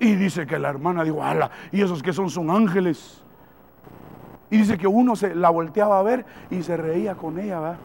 [0.00, 2.30] Y dice que la hermana dijo, ala, ¿y esos que son?
[2.30, 3.22] Son ángeles.
[4.50, 7.78] Y dice que uno se la volteaba a ver y se reía con ella, ¿verdad?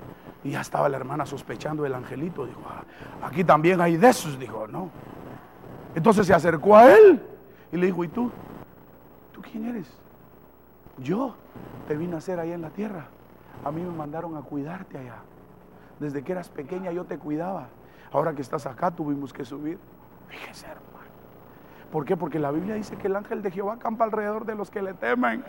[0.44, 2.46] Y ya estaba la hermana sospechando del angelito.
[2.46, 2.84] Dijo, ah,
[3.26, 4.38] aquí también hay de esos.
[4.38, 4.90] Dijo, no.
[5.96, 7.22] Entonces se acercó a él
[7.72, 8.32] y le dijo, ¿y tú?
[9.32, 9.88] ¿Tú quién eres?
[10.98, 11.36] Yo
[11.88, 13.06] te vine a hacer allá en la tierra.
[13.64, 15.18] A mí me mandaron a cuidarte allá.
[16.00, 17.68] Desde que eras pequeña yo te cuidaba.
[18.12, 19.80] Ahora que estás acá tuvimos que subir.
[20.28, 20.84] Fíjese, hermano.
[21.92, 22.18] ¿Por qué?
[22.18, 24.94] Porque la Biblia dice que el ángel de Jehová campa alrededor de los que le
[24.94, 25.44] temen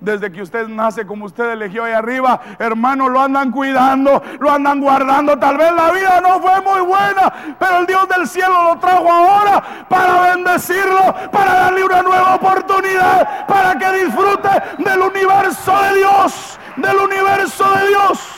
[0.00, 4.80] desde que usted nace, como usted eligió ahí arriba, hermano, lo andan cuidando, lo andan
[4.80, 5.38] guardando.
[5.38, 9.10] Tal vez la vida no fue muy buena, pero el Dios del cielo lo trajo
[9.10, 16.58] ahora para bendecirlo, para darle una nueva oportunidad, para que disfrute del universo de Dios,
[16.76, 18.34] del universo de Dios.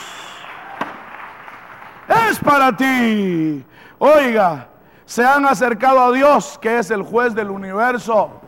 [2.31, 3.65] es para ti.
[3.99, 4.69] Oiga,
[5.05, 8.40] se han acercado a Dios, que es el juez del universo,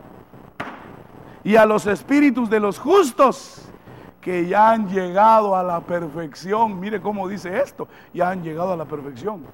[1.43, 3.69] y a los espíritus de los justos,
[4.21, 6.79] que ya han llegado a la perfección.
[6.79, 9.45] Mire cómo dice esto, ya han llegado a la perfección.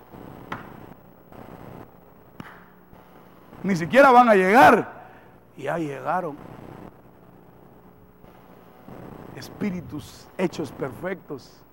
[3.63, 5.09] Ni siquiera van a llegar,
[5.57, 6.37] ya llegaron.
[9.35, 11.63] Espíritus hechos perfectos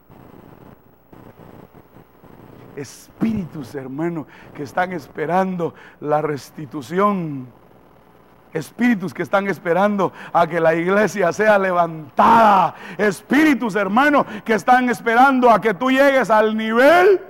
[2.77, 7.47] espíritus, hermano, que están esperando la restitución.
[8.57, 12.75] Espíritus que están esperando a que la iglesia sea levantada.
[12.99, 17.21] Espíritus, hermano, que están esperando a que tú llegues al nivel.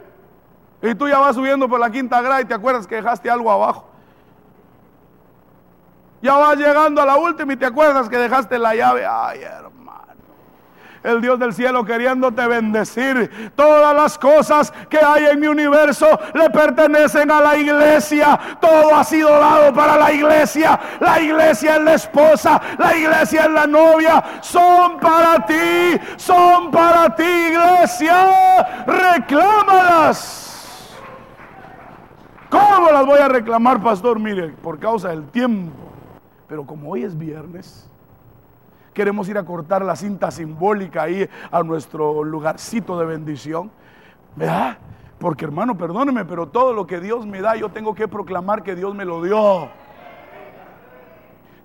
[0.83, 3.51] Y tú ya vas subiendo por la quinta grada y te acuerdas que dejaste algo
[3.51, 3.89] abajo.
[6.23, 9.07] Ya vas llegando a la última y te acuerdas que dejaste la llave.
[9.07, 9.66] Ay, hermano
[11.07, 13.53] el Dios del cielo queriéndote bendecir.
[13.55, 18.39] Todas las cosas que hay en mi universo le pertenecen a la iglesia.
[18.61, 20.79] Todo ha sido dado para la iglesia.
[21.01, 24.23] La iglesia es la esposa, la iglesia es la novia.
[24.41, 28.85] Son para ti, son para ti, iglesia.
[28.87, 30.45] Reclámalas.
[32.51, 34.19] ¿Cómo las voy a reclamar, pastor?
[34.19, 35.73] Mire, por causa del tiempo.
[36.49, 37.89] Pero como hoy es viernes,
[38.97, 43.71] queremos ir a cortar la cinta simbólica ahí a nuestro lugarcito de bendición.
[44.35, 44.79] ¿Verdad?
[45.19, 48.75] Porque hermano, perdóneme, pero todo lo que Dios me da, yo tengo que proclamar que
[48.75, 49.69] Dios me lo dio.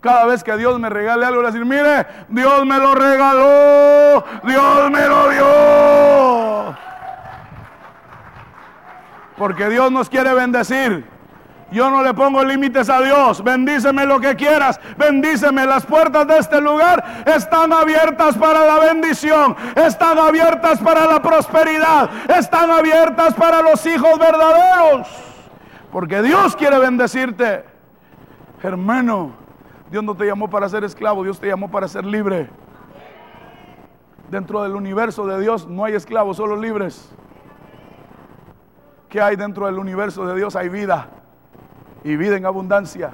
[0.02, 4.92] Cada vez que Dios me regale algo, le decir, mire, Dios me lo regaló, Dios
[4.92, 6.78] me lo dio.
[9.38, 11.06] Porque Dios nos quiere bendecir.
[11.72, 13.42] Yo no le pongo límites a Dios.
[13.42, 14.80] Bendíceme lo que quieras.
[14.98, 15.66] Bendíceme.
[15.66, 19.56] Las puertas de este lugar están abiertas para la bendición.
[19.76, 22.10] Están abiertas para la prosperidad.
[22.30, 25.08] Están abiertas para los hijos verdaderos.
[25.94, 27.64] Porque Dios quiere bendecirte.
[28.62, 29.32] Hermano,
[29.90, 31.24] Dios no te llamó para ser esclavo.
[31.24, 32.50] Dios te llamó para ser libre.
[34.30, 37.10] Dentro del universo de Dios no hay esclavos, solo libres.
[39.08, 40.58] ¿Qué hay dentro del universo de Dios?
[40.58, 41.21] Hay vida
[42.04, 43.14] y vida en abundancia.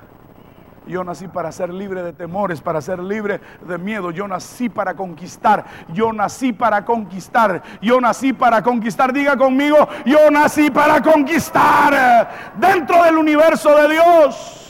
[0.87, 4.11] Yo nací para ser libre de temores, para ser libre de miedo.
[4.11, 5.65] Yo nací para conquistar.
[5.93, 7.61] Yo nací para conquistar.
[7.81, 9.11] Yo nací para conquistar.
[9.11, 14.66] Diga conmigo, yo nací para conquistar dentro del universo de Dios.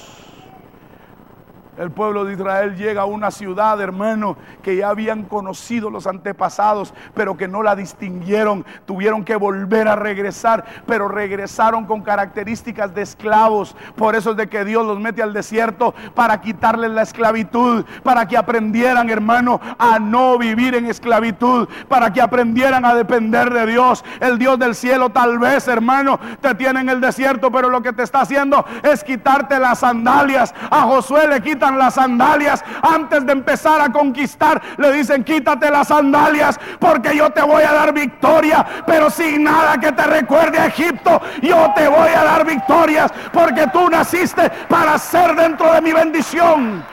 [1.77, 6.91] El pueblo de Israel llega a una ciudad, hermano, que ya habían conocido los antepasados,
[7.13, 8.65] pero que no la distinguieron.
[8.87, 13.75] Tuvieron que volver a regresar, pero regresaron con características de esclavos.
[13.95, 18.27] Por eso es de que Dios los mete al desierto para quitarles la esclavitud, para
[18.27, 24.03] que aprendieran, hermano, a no vivir en esclavitud, para que aprendieran a depender de Dios.
[24.19, 27.93] El Dios del cielo tal vez, hermano, te tiene en el desierto, pero lo que
[27.93, 30.55] te está haciendo es quitarte las sandalias.
[30.71, 34.61] A Josué le quita las sandalias antes de empezar a conquistar.
[34.77, 39.77] Le dicen, quítate las sandalias porque yo te voy a dar victoria, pero sin nada
[39.77, 44.97] que te recuerde a Egipto, yo te voy a dar victorias porque tú naciste para
[44.97, 46.83] ser dentro de mi bendición.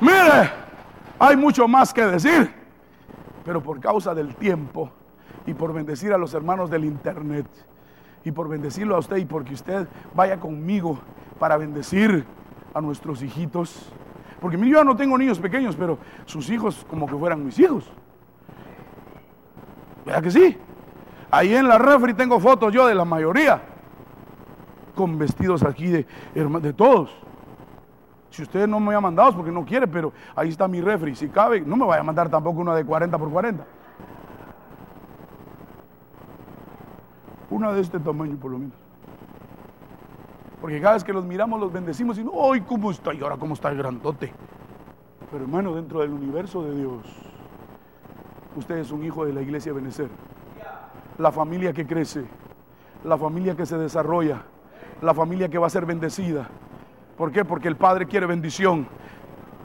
[0.00, 0.50] Mire,
[1.18, 2.54] hay mucho más que decir,
[3.44, 4.90] pero por causa del tiempo
[5.46, 7.46] y por bendecir a los hermanos del internet
[8.24, 10.98] y por bendecirlo a usted y porque usted vaya conmigo
[11.38, 12.24] para bendecir
[12.74, 13.92] a nuestros hijitos.
[14.40, 17.90] Porque yo ya no tengo niños pequeños, pero sus hijos como que fueran mis hijos.
[20.04, 20.56] ¿Verdad que sí?
[21.30, 23.62] Ahí en la refri tengo fotos yo de la mayoría.
[24.94, 27.10] Con vestidos aquí de, de todos.
[28.30, 31.14] Si usted no me ha mandado es porque no quiere, pero ahí está mi refri.
[31.14, 33.64] Si cabe, no me vaya a mandar tampoco una de 40 por 40.
[37.50, 38.89] Una de este tamaño por lo menos.
[40.60, 43.14] Porque cada vez que los miramos los bendecimos y no, ¡ay, cómo está!
[43.14, 44.32] Y ahora cómo está el grandote.
[45.30, 47.02] Pero hermano, dentro del universo de Dios,
[48.56, 50.08] usted es un hijo de la iglesia Benecer.
[51.18, 52.24] La familia que crece,
[53.04, 54.42] la familia que se desarrolla,
[55.02, 56.48] la familia que va a ser bendecida.
[57.16, 57.44] ¿Por qué?
[57.44, 58.86] Porque el Padre quiere bendición.